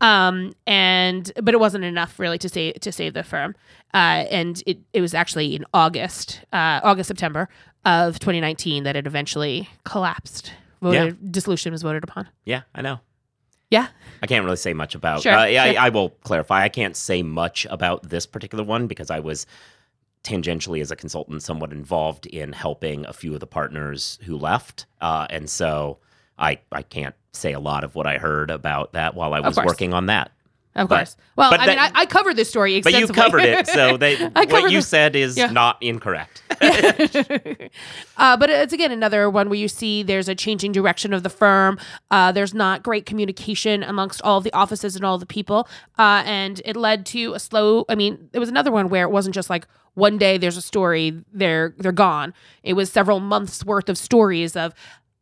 Um, 0.01 0.55
and 0.67 1.31
but 1.43 1.53
it 1.53 1.61
wasn't 1.61 1.85
enough 1.85 2.19
really 2.19 2.39
to 2.39 2.49
save 2.49 2.81
to 2.81 2.93
save 2.93 3.15
the 3.15 3.23
firm. 3.23 3.55
Uh, 3.93 4.25
and 4.31 4.63
it, 4.67 4.79
it 4.93 5.01
was 5.01 5.15
actually 5.15 5.57
in 5.57 5.65
August, 5.75 6.41
uh, 6.53 6.81
August 6.83 7.09
September 7.09 7.49
of 7.85 8.19
2019 8.19 8.85
that 8.85 8.97
it 8.97 9.07
eventually 9.07 9.69
collapsed. 9.85 10.53
Voted, 10.81 11.33
Dissolution 11.33 11.73
was 11.73 11.83
voted 11.83 12.05
upon. 12.05 12.29
Yeah, 12.45 12.63
I 12.75 12.83
know. 12.83 13.01
Yeah. 13.71 13.89
I 14.23 14.27
can't 14.27 14.45
really 14.45 14.57
say 14.57 14.73
much 14.75 14.95
about. 14.95 15.23
Sure, 15.23 15.33
uh, 15.33 15.45
yeah, 15.45 15.71
sure. 15.73 15.81
I, 15.81 15.87
I 15.87 15.89
will 15.91 16.11
clarify. 16.11 16.63
I 16.63 16.69
can't 16.69 16.97
say 16.97 17.23
much 17.23 17.67
about 17.71 18.09
this 18.09 18.27
particular 18.27 18.65
one 18.65 18.87
because 18.87 19.11
I 19.11 19.21
was 19.21 19.47
tangentially, 20.25 20.81
as 20.81 20.91
a 20.91 20.97
consultant, 20.97 21.43
somewhat 21.43 21.73
involved 21.73 22.27
in 22.27 22.53
helping 22.53 23.07
a 23.07 23.13
few 23.13 23.33
of 23.35 23.41
the 23.41 23.47
partners 23.47 24.19
who 24.25 24.37
left, 24.37 24.87
uh, 25.01 25.27
and 25.31 25.49
so 25.49 25.99
I 26.41 26.59
I 26.73 26.83
can't 26.83 27.15
say 27.33 27.53
a 27.53 27.61
lot 27.61 27.85
of 27.85 27.95
what 27.95 28.07
I 28.07 28.19
heard 28.19 28.51
about 28.51 28.93
that 28.95 29.15
while 29.15 29.35
I 29.35 29.41
was 29.41 29.57
working 29.57 29.95
on 29.95 30.07
that. 30.07 30.33
Of 30.77 30.89
But- 30.89 30.97
course. 30.99 31.17
Well, 31.35 31.51
but 31.51 31.59
I 31.61 31.67
mean, 31.67 31.79
I, 31.79 31.91
I 31.95 32.07
covered 32.07 32.37
this 32.37 32.49
story 32.49 32.81
But 32.81 32.93
extensively. 32.93 33.17
you 33.17 33.23
covered 33.25 33.41
it, 33.43 33.67
so 33.67 33.97
they, 33.97 34.17
what 34.27 34.71
you 34.71 34.81
said 34.83 35.17
is 35.17 35.37
yeah. 35.37 35.51
not 35.51 35.79
incorrect. 35.81 36.43
uh, 36.61 38.37
but 38.37 38.51
it's 38.51 38.73
again 38.73 38.93
another 38.93 39.29
one 39.29 39.49
where 39.49 39.59
you 39.59 39.67
see 39.69 40.03
there's 40.03 40.29
a 40.29 40.35
changing 40.35 40.71
direction 40.73 41.13
of 41.13 41.23
the 41.23 41.31
firm. 41.31 41.79
Uh, 42.11 42.31
there's 42.31 42.55
not 42.55 42.83
great 42.83 43.05
communication 43.07 43.83
amongst 43.83 44.23
all 44.23 44.39
of 44.39 44.45
the 44.45 44.53
offices 44.53 44.95
and 44.97 45.05
all 45.05 45.19
the 45.19 45.27
people, 45.27 45.69
uh, 45.99 46.23
and 46.25 46.63
it 46.65 46.77
led 46.77 47.05
to 47.07 47.33
a 47.35 47.41
slow. 47.41 47.85
I 47.89 47.95
mean, 47.97 48.31
it 48.33 48.39
was 48.39 48.49
another 48.49 48.71
one 48.71 48.89
where 48.91 49.05
it 49.05 49.11
wasn't 49.11 49.35
just 49.35 49.51
like 49.51 49.67
one 49.95 50.19
day 50.19 50.39
there's 50.39 50.57
a 50.57 50.63
story 50.63 51.25
they're 51.33 51.75
they're 51.79 51.91
gone. 51.93 52.33
It 52.63 52.75
was 52.75 52.93
several 52.93 53.19
months 53.19 53.65
worth 53.65 53.89
of 53.89 53.99
stories 53.99 54.55
of 54.57 54.73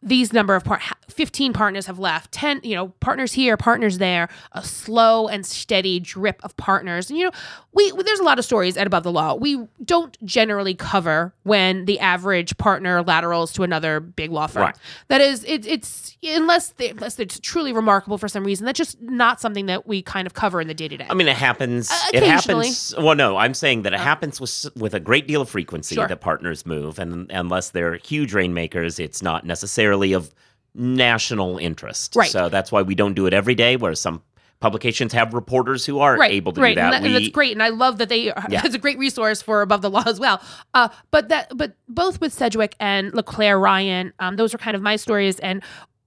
these 0.00 0.32
number 0.32 0.54
of 0.54 0.62
part 0.64 0.80
15 1.08 1.52
partners 1.52 1.86
have 1.86 1.98
left 1.98 2.30
10 2.30 2.60
you 2.62 2.74
know 2.76 2.88
partners 3.00 3.32
here 3.32 3.56
partners 3.56 3.98
there 3.98 4.28
a 4.52 4.62
slow 4.62 5.26
and 5.26 5.44
steady 5.44 5.98
drip 5.98 6.40
of 6.44 6.56
partners 6.56 7.10
and 7.10 7.18
you 7.18 7.24
know 7.24 7.32
we 7.72 7.90
there's 8.04 8.20
a 8.20 8.22
lot 8.22 8.38
of 8.38 8.44
stories 8.44 8.76
at 8.76 8.86
above 8.86 9.02
the 9.02 9.10
law 9.10 9.34
we 9.34 9.58
don't 9.84 10.16
generally 10.24 10.72
cover 10.72 11.34
when 11.42 11.84
the 11.86 11.98
average 11.98 12.56
partner 12.58 13.02
laterals 13.02 13.52
to 13.52 13.64
another 13.64 13.98
big 13.98 14.30
law 14.30 14.46
firm 14.46 14.62
Right. 14.66 14.76
that 15.08 15.20
is 15.20 15.42
it, 15.42 15.66
it's 15.66 16.16
unless 16.22 16.68
they 16.70 16.90
unless 16.90 17.18
it's 17.18 17.40
truly 17.40 17.72
remarkable 17.72 18.18
for 18.18 18.28
some 18.28 18.44
reason 18.44 18.66
that's 18.66 18.78
just 18.78 19.00
not 19.02 19.40
something 19.40 19.66
that 19.66 19.84
we 19.88 20.00
kind 20.00 20.26
of 20.28 20.34
cover 20.34 20.60
in 20.60 20.68
the 20.68 20.74
day-to-day 20.74 21.06
I 21.10 21.14
mean, 21.14 21.26
it 21.28 21.36
happens. 21.36 21.90
Uh, 21.90 21.96
it 22.12 22.22
happens. 22.22 22.94
Well, 22.98 23.14
no, 23.14 23.36
I'm 23.36 23.54
saying 23.54 23.82
that 23.82 23.94
it 23.94 24.00
happens 24.00 24.40
with 24.40 24.66
with 24.76 24.94
a 24.94 25.00
great 25.00 25.26
deal 25.26 25.40
of 25.40 25.48
frequency 25.48 25.94
Sure. 25.94 26.06
that 26.06 26.20
partners 26.20 26.66
move, 26.66 26.98
and 26.98 27.30
unless 27.30 27.70
they're 27.70 27.96
huge 27.96 28.34
rainmakers, 28.34 28.98
it's 28.98 29.22
not 29.22 29.44
necessarily 29.88 30.12
of 30.12 30.32
national 30.74 31.58
interest. 31.58 32.14
Right. 32.14 32.30
So 32.30 32.48
that's 32.48 32.70
why 32.70 32.82
we 32.82 32.94
don't 32.94 33.14
do 33.14 33.26
it 33.26 33.34
every 33.34 33.54
day. 33.54 33.76
Where 33.76 33.94
some 33.94 34.22
publications 34.60 35.12
have 35.12 35.34
reporters 35.34 35.86
who 35.86 36.00
are 36.00 36.16
right, 36.16 36.32
able 36.32 36.52
to 36.52 36.60
right. 36.60 36.74
do 36.74 36.80
that. 36.80 36.94
And, 36.94 37.04
and 37.06 37.14
We- 37.14 37.20
that's 37.20 37.32
great. 37.32 37.52
And 37.52 37.62
I 37.62 37.68
love 37.68 37.98
that 37.98 38.08
they 38.08 38.30
are, 38.32 38.46
Yeah. 38.48 38.62
it's 38.64 38.74
a 38.74 38.78
great 38.78 38.98
resource 38.98 39.40
for 39.40 39.62
above 39.62 39.82
the 39.82 39.90
law 39.90 40.02
as 40.06 40.18
well. 40.18 40.42
Uh, 40.74 40.88
but 41.10 41.28
that 41.28 41.56
but 41.56 41.74
both 41.88 42.20
with 42.20 42.32
Sedgwick 42.32 42.74
and 42.80 43.12
LeClairRyan, 43.12 44.12
um, 44.18 44.36
those 44.36 44.54
are 44.54 44.58
kind 44.58 44.74
of 44.76 44.82
my 44.82 44.96
stories. 44.96 45.38
And 45.40 45.62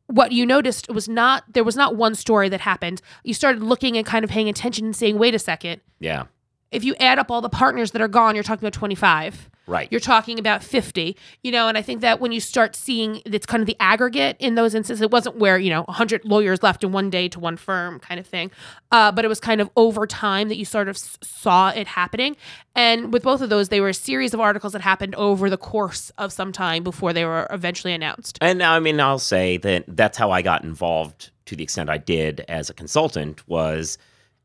what 0.08 0.34
you 0.34 0.46
noticed 0.46 0.90
was 0.90 1.08
not 1.08 1.44
there 1.54 1.64
was 1.64 1.78
not 1.78 1.96
one 1.96 2.14
story 2.16 2.50
that 2.50 2.60
happened. 2.62 3.02
You 3.24 3.34
started 3.34 3.64
looking 3.64 3.96
and 3.98 4.06
kind 4.06 4.26
of 4.26 4.30
paying 4.30 4.50
attention 4.50 4.86
and 4.86 4.96
saying, 4.96 5.18
wait 5.18 5.34
a 5.34 5.40
second. 5.40 5.82
Yeah. 6.00 6.26
If 6.72 6.84
you 6.84 6.96
add 7.00 7.20
up 7.20 7.32
all 7.32 7.42
the 7.42 7.50
partners 7.50 7.92
that 7.92 8.02
are 8.02 8.08
gone, 8.10 8.36
you're 8.36 8.44
talking 8.44 8.64
about 8.66 8.74
25 8.74 9.50
Right. 9.72 9.88
you're 9.92 10.02
talking 10.02 10.38
about 10.38 10.64
50 10.64 11.16
you 11.44 11.52
know 11.52 11.68
and 11.70 11.78
i 11.78 11.82
think 11.82 12.02
that 12.02 12.20
when 12.20 12.32
you 12.32 12.40
start 12.40 12.76
seeing 12.76 13.22
it's 13.26 13.46
kind 13.46 13.62
of 13.62 13.68
the 13.68 13.78
aggregate 13.80 14.36
in 14.40 14.56
those 14.56 14.76
instances 14.76 15.02
it 15.02 15.12
wasn't 15.12 15.38
where 15.38 15.58
you 15.58 15.70
know 15.70 15.84
100 15.84 16.26
lawyers 16.26 16.62
left 16.62 16.84
in 16.84 16.92
one 16.92 17.10
day 17.10 17.28
to 17.30 17.40
one 17.40 17.56
firm 17.58 18.00
kind 18.00 18.20
of 18.20 18.28
thing 18.28 18.52
uh, 18.92 19.10
but 19.12 19.24
it 19.24 19.30
was 19.30 19.40
kind 19.40 19.62
of 19.62 19.70
over 19.78 20.06
time 20.06 20.50
that 20.50 20.58
you 20.58 20.66
sort 20.66 20.90
of 20.90 20.96
s- 20.98 21.18
saw 21.22 21.70
it 21.70 21.88
happening 21.88 22.36
and 22.76 23.14
with 23.14 23.24
both 23.24 23.42
of 23.42 23.50
those 23.50 23.70
they 23.70 23.80
were 23.80 23.90
a 23.90 23.94
series 23.94 24.34
of 24.34 24.40
articles 24.42 24.74
that 24.74 24.82
happened 24.82 25.16
over 25.16 25.50
the 25.50 25.58
course 25.58 26.12
of 26.18 26.34
some 26.34 26.52
time 26.52 26.84
before 26.84 27.14
they 27.14 27.24
were 27.24 27.48
eventually 27.50 27.94
announced 27.94 28.38
And 28.42 28.62
I 28.62 28.80
mean, 28.80 29.00
I'll 29.00 29.20
say 29.20 29.58
that 29.58 29.86
that's 29.88 30.18
how 30.18 30.32
I 30.32 30.42
got 30.42 30.64
involved 30.64 31.32
to 31.46 31.56
the 31.56 31.64
extent 31.64 31.90
I 31.90 31.98
did 31.98 32.44
as 32.50 32.70
a 32.70 32.74
consultant 32.74 33.48
was 33.48 33.98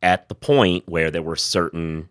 at 0.03 0.29
the 0.29 0.35
point 0.35 0.89
where 0.89 1.11
there 1.11 1.23
were 1.23 1.37
certain 1.37 2.09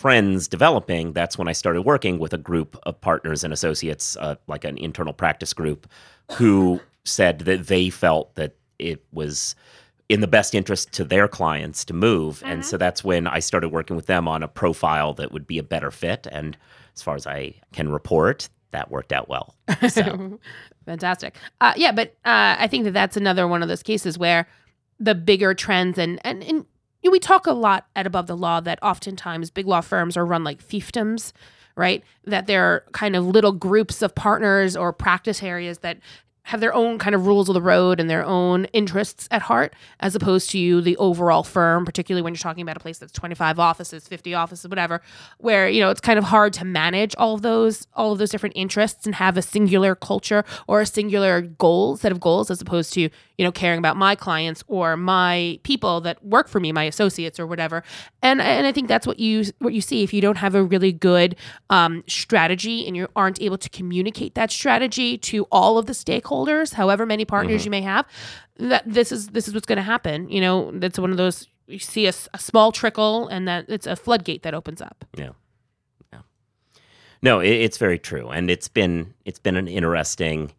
trends 0.00 0.48
developing. 0.48 1.12
That's 1.12 1.38
when 1.38 1.48
I 1.48 1.52
started 1.52 1.82
working 1.82 2.18
with 2.18 2.32
a 2.32 2.38
group 2.38 2.76
of 2.84 3.00
partners 3.00 3.44
and 3.44 3.52
associates, 3.52 4.16
uh, 4.16 4.36
like 4.46 4.64
an 4.64 4.78
internal 4.78 5.12
practice 5.12 5.52
group, 5.52 5.86
who 6.32 6.80
said 7.04 7.40
that 7.40 7.66
they 7.66 7.90
felt 7.90 8.34
that 8.34 8.56
it 8.78 9.04
was 9.12 9.54
in 10.08 10.20
the 10.20 10.26
best 10.26 10.54
interest 10.54 10.92
to 10.92 11.04
their 11.04 11.28
clients 11.28 11.84
to 11.86 11.94
move. 11.94 12.42
And 12.44 12.64
so 12.64 12.76
that's 12.76 13.02
when 13.02 13.26
I 13.26 13.38
started 13.38 13.70
working 13.70 13.96
with 13.96 14.06
them 14.06 14.28
on 14.28 14.42
a 14.42 14.48
profile 14.48 15.14
that 15.14 15.32
would 15.32 15.46
be 15.46 15.58
a 15.58 15.62
better 15.62 15.90
fit. 15.90 16.26
And 16.30 16.56
as 16.94 17.02
far 17.02 17.14
as 17.14 17.26
I 17.26 17.54
can 17.72 17.88
report, 17.88 18.48
that 18.72 18.90
worked 18.90 19.12
out 19.12 19.28
well. 19.28 19.54
So. 19.88 20.38
Fantastic. 20.84 21.36
Uh, 21.60 21.72
yeah, 21.76 21.92
but 21.92 22.08
uh, 22.26 22.56
I 22.58 22.66
think 22.66 22.84
that 22.84 22.92
that's 22.92 23.16
another 23.16 23.48
one 23.48 23.62
of 23.62 23.68
those 23.68 23.82
cases 23.82 24.18
where 24.18 24.46
the 25.00 25.14
bigger 25.14 25.54
trends 25.54 25.98
and 25.98 26.20
and, 26.24 26.42
and 26.42 26.66
you 27.04 27.10
know, 27.10 27.12
we 27.12 27.20
talk 27.20 27.46
a 27.46 27.52
lot 27.52 27.86
at 27.94 28.06
Above 28.06 28.26
the 28.26 28.36
Law 28.36 28.60
that 28.60 28.82
oftentimes 28.82 29.50
big 29.50 29.66
law 29.66 29.82
firms 29.82 30.16
are 30.16 30.24
run 30.24 30.42
like 30.42 30.66
fiefdoms, 30.66 31.32
right? 31.76 32.02
That 32.24 32.46
they're 32.46 32.82
kind 32.92 33.14
of 33.14 33.26
little 33.26 33.52
groups 33.52 34.00
of 34.00 34.14
partners 34.14 34.74
or 34.74 34.90
practice 34.90 35.42
areas 35.42 35.78
that 35.78 35.98
have 36.44 36.60
their 36.60 36.74
own 36.74 36.98
kind 36.98 37.14
of 37.14 37.26
rules 37.26 37.48
of 37.48 37.54
the 37.54 37.62
road 37.62 37.98
and 37.98 38.08
their 38.08 38.24
own 38.24 38.66
interests 38.66 39.26
at 39.30 39.42
heart, 39.42 39.74
as 40.00 40.14
opposed 40.14 40.50
to 40.50 40.82
the 40.82 40.96
overall 40.98 41.42
firm, 41.42 41.84
particularly 41.84 42.22
when 42.22 42.34
you're 42.34 42.38
talking 42.38 42.62
about 42.62 42.76
a 42.76 42.80
place 42.80 42.98
that's 42.98 43.12
25 43.12 43.58
offices, 43.58 44.06
50 44.06 44.34
offices, 44.34 44.68
whatever, 44.68 45.00
where 45.38 45.68
you 45.68 45.80
know 45.80 45.90
it's 45.90 46.02
kind 46.02 46.18
of 46.18 46.24
hard 46.24 46.52
to 46.52 46.64
manage 46.64 47.14
all 47.16 47.34
of 47.34 47.42
those, 47.42 47.86
all 47.94 48.12
of 48.12 48.18
those 48.18 48.30
different 48.30 48.54
interests 48.56 49.06
and 49.06 49.14
have 49.14 49.36
a 49.36 49.42
singular 49.42 49.94
culture 49.94 50.44
or 50.66 50.82
a 50.82 50.86
singular 50.86 51.40
goal 51.40 51.96
set 51.96 52.12
of 52.12 52.20
goals, 52.20 52.50
as 52.50 52.60
opposed 52.60 52.92
to 52.92 53.00
you 53.00 53.44
know 53.44 53.52
caring 53.52 53.78
about 53.78 53.96
my 53.96 54.14
clients 54.14 54.62
or 54.68 54.96
my 54.96 55.58
people 55.62 56.00
that 56.02 56.22
work 56.24 56.48
for 56.48 56.60
me, 56.60 56.72
my 56.72 56.84
associates 56.84 57.40
or 57.40 57.46
whatever. 57.46 57.82
And 58.22 58.40
and 58.42 58.66
I 58.66 58.72
think 58.72 58.88
that's 58.88 59.06
what 59.06 59.18
you 59.18 59.44
what 59.60 59.72
you 59.72 59.80
see 59.80 60.02
if 60.02 60.12
you 60.12 60.20
don't 60.20 60.36
have 60.36 60.54
a 60.54 60.62
really 60.62 60.92
good 60.92 61.36
um, 61.70 62.04
strategy 62.06 62.86
and 62.86 62.96
you 62.96 63.08
aren't 63.16 63.40
able 63.40 63.58
to 63.58 63.70
communicate 63.70 64.34
that 64.34 64.50
strategy 64.50 65.16
to 65.18 65.44
all 65.50 65.78
of 65.78 65.86
the 65.86 65.92
stakeholders, 65.92 66.33
however 66.72 67.06
many 67.06 67.24
partners 67.24 67.64
you 67.64 67.70
may 67.70 67.82
have. 67.82 68.06
That 68.58 68.82
this 68.86 69.12
is 69.12 69.28
this 69.28 69.46
is 69.48 69.54
what's 69.54 69.66
going 69.66 69.76
to 69.76 69.82
happen. 69.82 70.28
You 70.28 70.40
know, 70.40 70.70
that's 70.74 70.98
one 70.98 71.10
of 71.10 71.16
those 71.16 71.46
you 71.66 71.78
see 71.78 72.06
a 72.06 72.12
small 72.12 72.72
trickle 72.72 73.26
and 73.28 73.46
that 73.48 73.64
it's 73.68 73.86
a 73.86 73.96
floodgate 73.96 74.42
that 74.42 74.52
opens 74.54 74.80
up. 74.82 75.04
Yeah. 75.16 75.30
Yeah. 76.12 76.20
No, 77.22 77.40
it, 77.40 77.48
it's 77.50 77.78
very 77.78 77.98
true, 77.98 78.28
and 78.28 78.50
it's 78.50 78.68
been 78.68 79.14
it's 79.24 79.38
been 79.38 79.56
an 79.56 79.68
interesting 79.68 80.52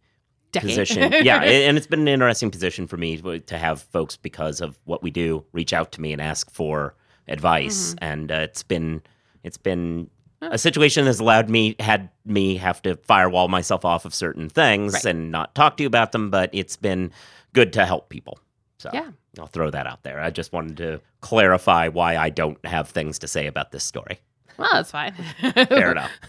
Decade. 0.52 0.70
position. 0.70 1.12
yeah, 1.24 1.42
a- 1.44 1.68
and 1.68 1.78
it's 1.78 1.88
been 1.88 2.02
an 2.02 2.08
interesting 2.08 2.50
position 2.52 2.88
for 2.88 2.98
me 2.98 3.18
to 3.18 3.40
to 3.40 3.58
have 3.58 3.82
folks 3.82 4.18
because 4.18 4.62
of 4.62 4.78
what 4.86 5.04
we 5.04 5.12
do 5.12 5.44
reach 5.54 5.74
out 5.74 5.92
to 5.94 6.02
me 6.02 6.12
and 6.14 6.22
ask 6.22 6.50
for 6.52 6.96
advice, 7.28 7.94
Mm-hmm. 7.94 8.04
and 8.04 8.32
uh, 8.32 8.36
it's 8.36 8.64
been 8.64 9.02
it's 9.44 9.58
been 9.58 10.10
a 10.52 10.58
situation 10.58 11.06
that's 11.06 11.20
allowed 11.20 11.50
me 11.50 11.76
had 11.80 12.10
me 12.26 12.58
have 12.58 12.82
to 12.84 12.96
firewall 12.98 13.48
myself 13.48 13.86
off 13.86 14.06
of 14.06 14.14
certain 14.14 14.50
things 14.50 14.94
Right. 14.94 15.06
and 15.06 15.32
not 15.32 15.54
talk 15.56 15.78
to 15.78 15.84
you 15.84 15.88
about 15.88 16.12
them, 16.12 16.30
but 16.30 16.50
it's 16.54 16.76
been 16.76 17.12
good 17.54 17.74
to 17.74 17.86
help 17.86 18.10
people. 18.10 18.40
So 18.80 18.90
Yeah. 18.94 19.10
I'll 19.40 19.48
throw 19.48 19.70
that 19.72 19.88
out 19.88 20.04
there. 20.04 20.20
I 20.22 20.30
just 20.30 20.54
wanted 20.54 20.78
to 20.78 21.02
clarify 21.22 21.88
why 21.90 22.18
I 22.18 22.30
don't 22.30 22.64
have 22.66 22.90
things 22.90 23.20
to 23.20 23.28
say 23.28 23.48
about 23.48 23.72
this 23.72 23.84
story. 23.84 24.20
well, 24.58 24.70
that's 24.74 24.92
fine. 24.92 25.14
Fair 25.42 25.92
enough. 25.92 26.12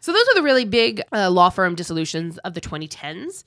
So 0.00 0.12
those 0.12 0.22
are 0.28 0.34
the 0.36 0.42
really 0.44 0.64
big 0.64 1.02
uh, 1.12 1.28
law 1.28 1.50
firm 1.50 1.74
dissolutions 1.74 2.38
of 2.38 2.54
the 2.54 2.60
2010s. 2.60 3.42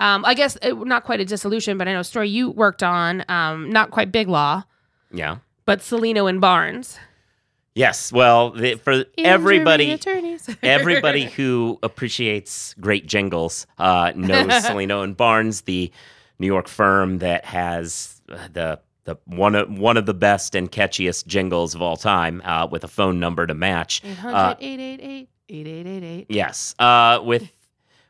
Um, 0.00 0.24
I 0.24 0.32
guess 0.32 0.56
uh, 0.62 0.70
not 0.70 1.04
quite 1.04 1.20
a 1.20 1.26
dissolution, 1.26 1.76
but 1.76 1.86
I 1.86 1.92
know 1.92 2.00
a 2.00 2.04
story 2.04 2.30
you 2.30 2.50
worked 2.50 2.82
on. 2.82 3.22
Um, 3.28 3.68
not 3.70 3.90
quite 3.90 4.10
big 4.10 4.26
law, 4.28 4.62
Yeah. 5.12 5.36
but 5.66 5.80
Cellino 5.80 6.28
and 6.28 6.40
Barnes. 6.40 6.98
Yes. 7.74 8.12
Well, 8.12 8.50
the, 8.50 8.76
for 8.76 8.92
Injury 8.92 9.08
everybody, 9.18 9.90
attorneys. 9.90 10.48
everybody 10.62 11.24
who 11.24 11.78
appreciates 11.82 12.74
great 12.80 13.06
jingles 13.06 13.66
uh, 13.78 14.12
knows 14.14 14.46
Cellino 14.64 15.02
and 15.02 15.16
Barnes, 15.16 15.62
the 15.62 15.90
New 16.38 16.46
York 16.46 16.68
firm 16.68 17.18
that 17.18 17.44
has 17.44 18.20
uh, 18.28 18.48
the 18.52 18.80
the 19.04 19.16
one 19.26 19.54
of 19.54 19.68
one 19.78 19.96
of 19.96 20.06
the 20.06 20.14
best 20.14 20.54
and 20.54 20.70
catchiest 20.70 21.26
jingles 21.26 21.74
of 21.74 21.82
all 21.82 21.96
time, 21.96 22.40
uh, 22.44 22.66
with 22.70 22.84
a 22.84 22.88
phone 22.88 23.20
number 23.20 23.46
to 23.46 23.54
match. 23.54 24.02
800 24.04 24.56
888 24.60 25.28
8888. 25.48 26.26
Yes. 26.30 26.74
Uh, 26.78 27.20
with 27.22 27.50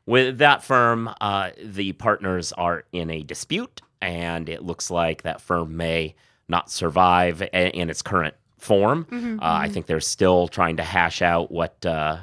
with 0.07 0.39
that 0.39 0.63
firm, 0.63 1.11
uh, 1.21 1.51
the 1.63 1.93
partners 1.93 2.53
are 2.53 2.85
in 2.93 3.11
a 3.11 3.23
dispute, 3.23 3.81
and 4.03 4.49
it 4.49 4.63
looks 4.63 4.91
like 4.91 5.23
that 5.23 5.41
firm 5.41 5.77
may 5.77 6.15
not 6.49 6.71
survive 6.71 7.41
in 7.53 7.89
its 7.89 8.03
current 8.03 8.35
form. 8.65 9.07
Mhm, 9.11 9.39
Uh, 9.39 9.41
I 9.43 9.69
mhm. 9.69 9.73
think 9.73 9.87
they're 9.87 10.01
still 10.01 10.49
trying 10.49 10.77
to 10.79 10.83
hash 10.85 11.23
out 11.23 11.51
what 11.53 11.85
uh, 11.87 12.19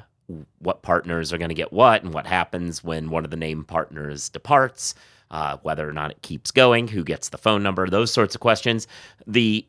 what 0.60 0.82
partners 0.82 1.34
are 1.34 1.38
going 1.38 1.50
to 1.50 1.56
get 1.56 1.74
what, 1.74 2.04
and 2.04 2.14
what 2.14 2.26
happens 2.26 2.84
when 2.84 3.10
one 3.10 3.26
of 3.26 3.32
the 3.32 3.38
named 3.38 3.68
partners 3.68 4.30
departs. 4.30 4.96
Uh, 5.30 5.56
whether 5.62 5.88
or 5.88 5.94
not 5.94 6.12
it 6.12 6.22
keeps 6.24 6.52
going, 6.52 6.90
who 6.90 7.06
gets 7.06 7.30
the 7.30 7.38
phone 7.38 7.64
number, 7.64 7.88
those 7.88 8.12
sorts 8.12 8.36
of 8.36 8.42
questions. 8.42 8.86
The 9.26 9.66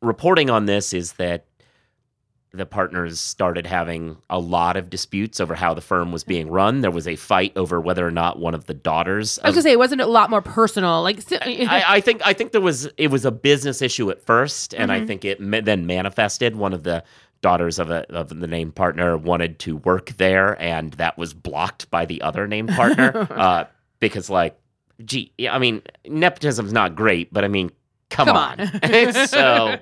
reporting 0.00 0.48
on 0.48 0.64
this 0.64 0.94
is 0.94 1.12
that 1.14 1.44
the 2.54 2.66
partners 2.66 3.18
started 3.20 3.66
having 3.66 4.16
a 4.30 4.38
lot 4.38 4.76
of 4.76 4.88
disputes 4.88 5.40
over 5.40 5.54
how 5.54 5.74
the 5.74 5.80
firm 5.80 6.12
was 6.12 6.22
being 6.24 6.48
run. 6.50 6.80
There 6.80 6.90
was 6.90 7.08
a 7.08 7.16
fight 7.16 7.52
over 7.56 7.80
whether 7.80 8.06
or 8.06 8.10
not 8.10 8.38
one 8.38 8.54
of 8.54 8.66
the 8.66 8.74
daughters. 8.74 9.38
I 9.42 9.48
was 9.48 9.54
gonna 9.56 9.62
say, 9.62 9.72
it 9.72 9.78
wasn't 9.78 10.00
a 10.00 10.06
lot 10.06 10.30
more 10.30 10.40
personal? 10.42 11.02
Like, 11.02 11.20
I, 11.32 11.84
I 11.86 12.00
think 12.00 12.22
I 12.24 12.32
think 12.32 12.52
there 12.52 12.60
was 12.60 12.86
it 12.96 13.08
was 13.10 13.24
a 13.24 13.32
business 13.32 13.82
issue 13.82 14.10
at 14.10 14.24
first, 14.24 14.72
and 14.74 14.92
I 14.92 15.00
Mhm. 15.00 15.06
think 15.06 15.24
it 15.24 15.40
ma- 15.40 15.60
then 15.62 15.86
manifested. 15.86 16.54
One 16.56 16.72
of 16.72 16.84
the 16.84 17.02
daughters 17.42 17.78
of 17.78 17.90
a 17.90 18.10
of 18.14 18.28
the 18.40 18.46
named 18.46 18.74
partner 18.74 19.16
wanted 19.16 19.58
to 19.60 19.76
work 19.78 20.10
there, 20.16 20.60
and 20.62 20.92
that 20.94 21.18
was 21.18 21.34
blocked 21.34 21.90
by 21.90 22.04
the 22.06 22.22
other 22.22 22.46
named 22.46 22.70
partner 22.70 23.26
uh, 23.30 23.64
because, 24.00 24.30
like, 24.30 24.56
gee, 25.04 25.32
I 25.50 25.58
mean, 25.58 25.82
nepotism's 26.06 26.72
not 26.72 26.94
great, 26.94 27.32
but 27.32 27.44
I 27.44 27.48
mean, 27.48 27.70
come, 28.10 28.28
Come 28.28 28.36
on. 28.36 28.60
on. 28.60 29.12
so 29.26 29.76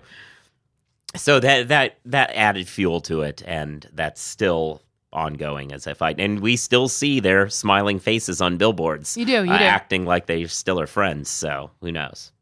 so 1.16 1.40
that 1.40 1.68
that 1.68 1.98
that 2.04 2.30
added 2.34 2.68
fuel 2.68 3.00
to 3.02 3.22
it 3.22 3.42
and 3.46 3.88
that's 3.92 4.20
still 4.20 4.82
ongoing 5.12 5.72
as 5.72 5.86
a 5.86 5.94
fight 5.94 6.18
and 6.18 6.40
we 6.40 6.56
still 6.56 6.88
see 6.88 7.20
their 7.20 7.48
smiling 7.48 7.98
faces 7.98 8.40
on 8.40 8.56
billboards 8.56 9.16
you 9.16 9.26
do, 9.26 9.44
you 9.44 9.52
uh, 9.52 9.58
do. 9.58 9.64
acting 9.64 10.06
like 10.06 10.24
they 10.26 10.46
still 10.46 10.80
are 10.80 10.86
friends 10.86 11.28
so 11.28 11.70
who 11.82 11.92
knows 11.92 12.32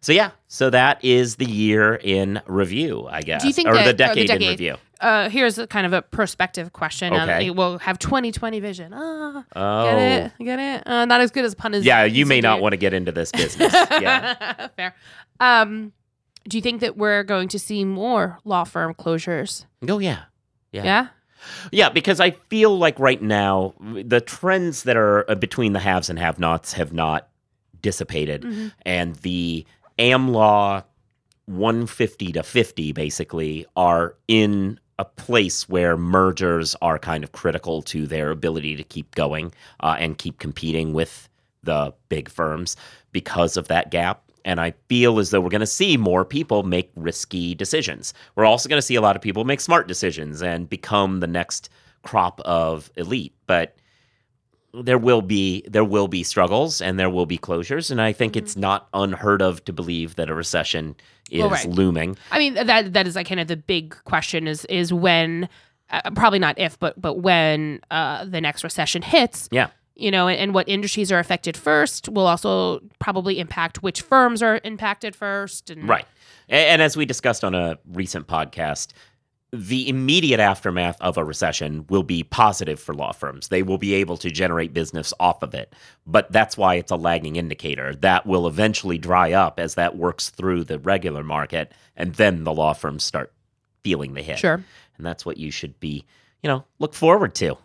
so 0.00 0.10
yeah 0.12 0.30
so 0.48 0.70
that 0.70 1.04
is 1.04 1.36
the 1.36 1.44
year 1.44 1.96
in 1.96 2.40
review 2.46 3.06
i 3.10 3.20
guess 3.20 3.42
think 3.54 3.68
or 3.68 3.74
that- 3.74 3.82
or 3.82 3.84
the 3.84 3.92
the 3.92 3.92
decade, 3.94 4.30
in 4.30 4.48
review 4.48 4.76
Uh, 4.98 5.28
here's 5.28 5.58
a 5.58 5.66
kind 5.66 5.84
of 5.84 5.92
a 5.92 6.00
perspective 6.00 6.72
question. 6.72 7.12
Um, 7.12 7.28
Okay. 7.28 7.50
we'll 7.50 7.76
have 7.80 7.98
2020 7.98 8.60
vision. 8.60 8.94
Ah, 8.96 9.44
oh 9.54 9.84
get 9.84 9.98
it? 9.98 10.32
Get 10.42 10.58
it? 10.58 10.86
Uh, 10.86 11.04
not 11.04 11.20
as 11.20 11.30
good 11.30 11.44
as 11.44 11.54
pun 11.54 11.74
as 11.74 11.84
yeah 11.84 12.04
you 12.04 12.22
as 12.22 12.28
may 12.28 12.40
not 12.40 12.62
want 12.62 12.72
to 12.72 12.78
get 12.78 12.94
into 12.94 13.12
this 13.12 13.30
business 13.30 13.74
yeah 14.00 14.68
Fair. 14.76 14.94
Um, 15.38 15.92
do 16.48 16.56
you 16.58 16.62
think 16.62 16.80
that 16.80 16.96
we're 16.96 17.22
going 17.24 17.48
to 17.48 17.58
see 17.58 17.84
more 17.84 18.38
law 18.44 18.64
firm 18.64 18.94
closures? 18.94 19.64
oh 19.88 19.98
yeah 19.98 20.24
Yeah. 20.72 20.84
Yeah. 20.84 21.06
Yeah, 21.70 21.90
because 21.90 22.18
I 22.18 22.32
feel 22.50 22.76
like 22.76 22.98
right 22.98 23.22
now 23.22 23.74
the 23.80 24.20
trends 24.20 24.82
that 24.82 24.96
are 24.96 25.30
uh, 25.30 25.34
between 25.36 25.74
the 25.74 25.78
haves 25.78 26.10
and 26.10 26.18
have-nots 26.18 26.72
have 26.72 26.92
not 26.92 27.28
dissipated, 27.82 28.42
Mhm. 28.42 28.72
and 28.84 29.14
the 29.16 29.64
AmLaw 29.98 30.82
150 31.46 32.32
to 32.32 32.42
50 32.42 32.92
basically 32.92 33.66
are 33.76 34.16
in 34.28 34.80
a 34.98 35.04
place 35.04 35.68
where 35.68 35.96
mergers 35.96 36.74
are 36.82 36.98
kind 36.98 37.22
of 37.22 37.30
critical 37.32 37.82
to 37.82 38.06
their 38.06 38.30
ability 38.30 38.74
to 38.76 38.82
keep 38.82 39.14
going 39.14 39.52
uh, 39.80 39.94
and 39.98 40.18
keep 40.18 40.38
competing 40.38 40.92
with 40.92 41.28
the 41.62 41.92
big 42.08 42.28
firms 42.28 42.76
because 43.12 43.56
of 43.56 43.68
that 43.68 43.90
gap. 43.90 44.22
And 44.46 44.60
I 44.60 44.72
feel 44.88 45.18
as 45.18 45.30
though 45.30 45.40
we're 45.40 45.50
going 45.50 45.60
to 45.60 45.66
see 45.66 45.96
more 45.96 46.24
people 46.24 46.62
make 46.62 46.90
risky 46.94 47.54
decisions. 47.54 48.14
We're 48.36 48.44
also 48.46 48.68
going 48.68 48.78
to 48.78 48.86
see 48.86 48.94
a 48.94 49.00
lot 49.00 49.16
of 49.16 49.20
people 49.20 49.44
make 49.44 49.60
smart 49.60 49.88
decisions 49.88 50.40
and 50.40 50.70
become 50.70 51.20
the 51.20 51.26
next 51.26 51.68
crop 52.02 52.40
of 52.42 52.90
elite. 52.96 53.34
But 53.48 53.76
there 54.72 54.98
will 54.98 55.22
be 55.22 55.64
there 55.68 55.84
will 55.84 56.06
be 56.08 56.22
struggles 56.22 56.80
and 56.80 56.98
there 56.98 57.10
will 57.10 57.26
be 57.26 57.38
closures 57.38 57.90
and 57.90 58.00
I 58.00 58.12
think 58.12 58.36
it's 58.36 58.56
not 58.56 58.88
unheard 58.92 59.40
of 59.40 59.64
to 59.64 59.72
believe 59.72 60.16
that 60.16 60.28
a 60.28 60.34
recession 60.34 60.96
is 61.30 61.40
Well, 61.40 61.50
right. 61.50 61.66
looming. 61.68 62.16
I 62.30 62.38
mean 62.38 62.54
that 62.54 62.92
that 62.92 63.06
is 63.06 63.16
like 63.16 63.26
kind 63.26 63.40
of 63.40 63.48
the 63.48 63.56
big 63.56 63.96
question 64.04 64.46
is 64.46 64.64
is 64.66 64.92
when 64.92 65.48
uh, 65.90 66.10
probably 66.14 66.38
not 66.38 66.58
if 66.58 66.78
but 66.78 67.00
but 67.00 67.14
when 67.14 67.80
uh, 67.90 68.26
the 68.26 68.40
next 68.40 68.64
recession 68.64 69.02
hits. 69.02 69.48
Yeah. 69.50 69.68
You 69.98 70.10
know, 70.10 70.28
and, 70.28 70.38
and 70.38 70.54
what 70.54 70.68
industries 70.68 71.10
are 71.10 71.18
affected 71.18 71.56
first 71.56 72.08
will 72.10 72.26
also 72.26 72.80
probably 72.98 73.38
impact 73.40 73.82
which 73.82 74.02
firms 74.02 74.42
are 74.42 74.60
impacted 74.62 75.16
first. 75.16 75.70
And 75.70 75.88
Right. 75.88 76.06
A- 76.50 76.52
And 76.68 76.82
as 76.82 76.96
we 76.96 77.06
discussed 77.06 77.42
on 77.44 77.54
a 77.54 77.78
recent 77.90 78.26
podcast, 78.26 78.92
the 79.52 79.88
immediate 79.88 80.40
aftermath 80.40 81.00
of 81.00 81.16
a 81.16 81.24
recession 81.24 81.86
will 81.88 82.02
be 82.02 82.22
positive 82.24 82.78
for 82.78 82.94
law 82.94 83.12
firms. 83.12 83.48
They 83.48 83.62
will 83.62 83.78
be 83.78 83.94
able 83.94 84.18
to 84.18 84.30
generate 84.30 84.74
business 84.74 85.14
off 85.18 85.42
of 85.42 85.54
it. 85.54 85.72
But 86.06 86.30
that's 86.30 86.58
why 86.58 86.74
it's 86.74 86.90
a 86.92 86.96
lagging 86.96 87.36
indicator. 87.36 87.94
That 87.94 88.26
will 88.26 88.46
eventually 88.46 88.98
dry 88.98 89.32
up 89.32 89.58
as 89.58 89.76
that 89.76 89.96
works 89.96 90.28
through 90.28 90.64
the 90.64 90.78
regular 90.78 91.22
market. 91.22 91.72
And 91.96 92.12
then 92.16 92.44
the 92.44 92.52
law 92.52 92.74
firms 92.74 93.02
start 93.02 93.32
feeling 93.82 94.12
the 94.12 94.22
hit. 94.22 94.40
Sure. 94.40 94.62
And 94.98 95.06
that's 95.06 95.24
what 95.24 95.38
you 95.38 95.50
should 95.50 95.78
be, 95.80 96.04
you 96.42 96.48
know, 96.48 96.64
look 96.80 96.92
forward 96.92 97.34
to 97.36 97.56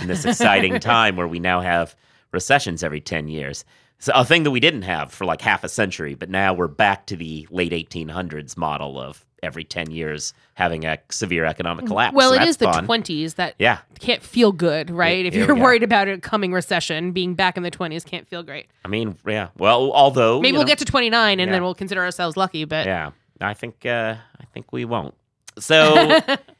in 0.00 0.06
this 0.08 0.24
exciting 0.24 0.78
time 0.80 1.16
where 1.16 1.28
we 1.28 1.38
now 1.40 1.60
have 1.60 1.94
recessions 2.32 2.82
every 2.82 3.00
10 3.00 3.28
years. 3.28 3.64
So 4.00 4.12
a 4.14 4.24
thing 4.24 4.44
that 4.44 4.50
we 4.52 4.60
didn't 4.60 4.82
have 4.82 5.12
for 5.12 5.24
like 5.24 5.40
half 5.40 5.64
a 5.64 5.68
century, 5.68 6.14
but 6.14 6.30
now 6.30 6.52
we're 6.54 6.68
back 6.68 7.06
to 7.06 7.16
the 7.16 7.48
late 7.50 7.72
1800s 7.72 8.56
model 8.56 9.00
of 9.00 9.24
every 9.42 9.64
10 9.64 9.90
years 9.90 10.34
having 10.54 10.84
a 10.84 10.98
severe 11.10 11.44
economic 11.44 11.86
collapse. 11.86 12.14
Well, 12.14 12.30
So 12.30 12.40
it 12.40 12.46
is 12.48 12.56
the 12.58 12.66
fun. 12.66 12.86
20s 12.86 13.34
that 13.36 13.54
Yeah. 13.58 13.78
can't 14.00 14.22
feel 14.22 14.52
good, 14.52 14.90
right? 14.90 15.24
if 15.26 15.34
you're 15.34 15.54
worried 15.54 15.82
about 15.84 16.08
a 16.08 16.18
coming 16.18 16.52
recession, 16.52 17.12
being 17.12 17.34
back 17.34 17.56
in 17.56 17.62
the 17.62 17.70
20s 17.70 18.04
can't 18.04 18.26
feel 18.28 18.42
great. 18.42 18.66
I 18.84 18.88
mean, 18.88 19.16
yeah. 19.26 19.48
Well, 19.56 19.92
although 19.92 20.40
Maybe 20.40 20.52
we'll 20.56 20.62
know, 20.62 20.68
get 20.68 20.78
to 20.78 20.84
29 20.84 21.38
and 21.40 21.48
Yeah. 21.48 21.52
then 21.52 21.62
we'll 21.62 21.74
consider 21.74 22.02
ourselves 22.02 22.36
lucky, 22.36 22.64
but 22.64 22.86
Yeah. 22.86 23.10
I 23.40 23.54
think 23.54 23.86
uh 23.86 24.16
I 24.40 24.44
think 24.52 24.72
we 24.72 24.84
won't. 24.84 25.14
So 25.60 26.18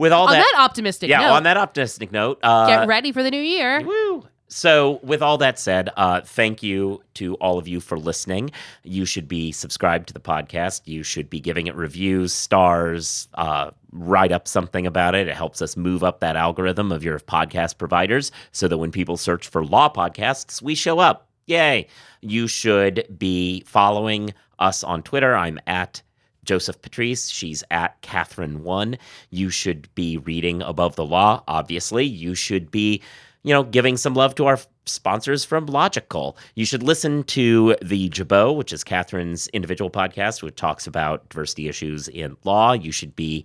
with 0.00 0.12
all 0.12 0.26
on 0.26 0.32
that, 0.32 0.50
that, 0.54 0.60
optimistic 0.60 1.10
yeah, 1.10 1.20
note, 1.20 1.32
on 1.32 1.42
that 1.44 1.56
optimistic 1.56 2.10
note, 2.10 2.38
uh 2.42 2.66
get 2.66 2.88
ready 2.88 3.12
for 3.12 3.22
the 3.22 3.30
new 3.30 3.40
year. 3.40 3.82
Woo! 3.82 4.24
So, 4.52 4.98
with 5.04 5.22
all 5.22 5.38
that 5.38 5.60
said, 5.60 5.90
uh, 5.96 6.22
thank 6.22 6.60
you 6.60 7.04
to 7.14 7.36
all 7.36 7.56
of 7.56 7.68
you 7.68 7.78
for 7.78 7.96
listening. 7.96 8.50
You 8.82 9.04
should 9.04 9.28
be 9.28 9.52
subscribed 9.52 10.08
to 10.08 10.12
the 10.12 10.18
podcast. 10.18 10.82
You 10.86 11.04
should 11.04 11.30
be 11.30 11.38
giving 11.38 11.68
it 11.68 11.76
reviews, 11.76 12.32
stars, 12.32 13.28
uh, 13.34 13.70
write 13.92 14.32
up 14.32 14.48
something 14.48 14.88
about 14.88 15.14
it. 15.14 15.28
It 15.28 15.36
helps 15.36 15.62
us 15.62 15.76
move 15.76 16.02
up 16.02 16.18
that 16.18 16.34
algorithm 16.34 16.90
of 16.90 17.04
your 17.04 17.20
podcast 17.20 17.78
providers 17.78 18.32
so 18.50 18.66
that 18.66 18.78
when 18.78 18.90
people 18.90 19.16
search 19.16 19.46
for 19.46 19.64
law 19.64 19.88
podcasts, 19.88 20.60
we 20.60 20.74
show 20.74 20.98
up. 20.98 21.28
Yay. 21.46 21.86
You 22.20 22.48
should 22.48 23.06
be 23.16 23.62
following 23.66 24.34
us 24.58 24.82
on 24.82 25.04
Twitter. 25.04 25.36
I'm 25.36 25.60
at 25.68 26.02
Joseph 26.44 26.80
Patrice. 26.82 27.28
She's 27.28 27.62
at 27.70 28.00
Kathryn1. 28.02 28.98
You 29.30 29.50
should 29.50 29.92
be 29.94 30.18
reading 30.18 30.62
Above 30.62 30.96
the 30.96 31.04
Law, 31.04 31.42
obviously. 31.48 32.04
You 32.04 32.34
should 32.34 32.70
be, 32.70 33.02
you 33.42 33.52
know, 33.54 33.62
giving 33.62 33.96
some 33.96 34.14
love 34.14 34.34
to 34.36 34.46
our 34.46 34.58
sponsors 34.86 35.44
from 35.44 35.66
Logikcull. 35.66 36.36
You 36.54 36.64
should 36.64 36.82
listen 36.82 37.22
to 37.24 37.76
The 37.82 38.08
Jabot, 38.08 38.56
which 38.56 38.72
is 38.72 38.84
Kathryn's 38.84 39.46
individual 39.48 39.90
podcast, 39.90 40.42
which 40.42 40.56
talks 40.56 40.86
about 40.86 41.28
diversity 41.28 41.68
issues 41.68 42.08
in 42.08 42.36
law. 42.44 42.72
You 42.72 42.92
should 42.92 43.14
be 43.14 43.44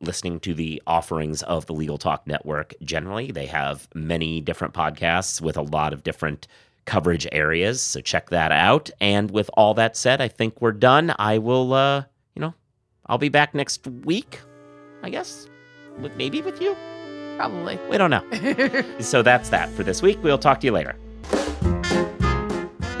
listening 0.00 0.40
to 0.40 0.54
the 0.54 0.80
offerings 0.86 1.42
of 1.42 1.66
the 1.66 1.72
Legal 1.72 1.98
Talk 1.98 2.26
Network 2.26 2.74
generally. 2.82 3.32
They 3.32 3.46
have 3.46 3.88
many 3.94 4.40
different 4.40 4.74
podcasts 4.74 5.40
with 5.40 5.56
a 5.56 5.62
lot 5.62 5.92
of 5.92 6.04
different 6.04 6.46
coverage 6.84 7.26
areas, 7.32 7.82
so 7.82 8.00
check 8.00 8.30
that 8.30 8.52
out. 8.52 8.90
And 9.00 9.30
with 9.30 9.50
all 9.54 9.74
that 9.74 9.96
said, 9.96 10.20
I 10.20 10.28
think 10.28 10.60
we're 10.60 10.72
done. 10.72 11.14
I 11.18 11.38
will, 11.38 11.74
uh, 11.74 12.04
you 12.38 12.42
know, 12.42 12.54
I'll 13.06 13.18
be 13.18 13.28
back 13.28 13.52
next 13.52 13.84
week, 14.04 14.40
I 15.02 15.10
guess, 15.10 15.48
maybe 16.16 16.40
with 16.40 16.62
you. 16.62 16.76
Probably. 17.36 17.78
We 17.90 17.98
don't 17.98 18.10
know. 18.10 18.22
so 19.00 19.22
that's 19.22 19.48
that 19.50 19.68
for 19.70 19.82
this 19.82 20.00
week. 20.02 20.22
We'll 20.22 20.38
talk 20.38 20.60
to 20.60 20.66
you 20.66 20.72
later. 20.72 20.94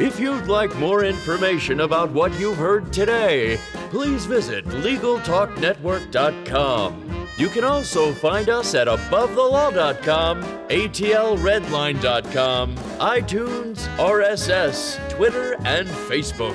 If 0.00 0.20
you'd 0.20 0.46
like 0.46 0.72
more 0.76 1.04
information 1.04 1.80
about 1.80 2.12
what 2.12 2.38
you've 2.38 2.56
heard 2.56 2.92
today, 2.92 3.58
please 3.90 4.26
visit 4.26 4.64
LegalTalkNetwork.com. 4.66 7.26
You 7.36 7.48
can 7.48 7.64
also 7.64 8.12
find 8.12 8.48
us 8.48 8.74
at 8.74 8.86
AboveTheLaw.com, 8.88 10.42
ATLRedline.com, 10.68 12.76
iTunes, 12.76 13.88
RSS, 13.96 15.10
Twitter, 15.10 15.56
and 15.64 15.88
Facebook. 15.88 16.54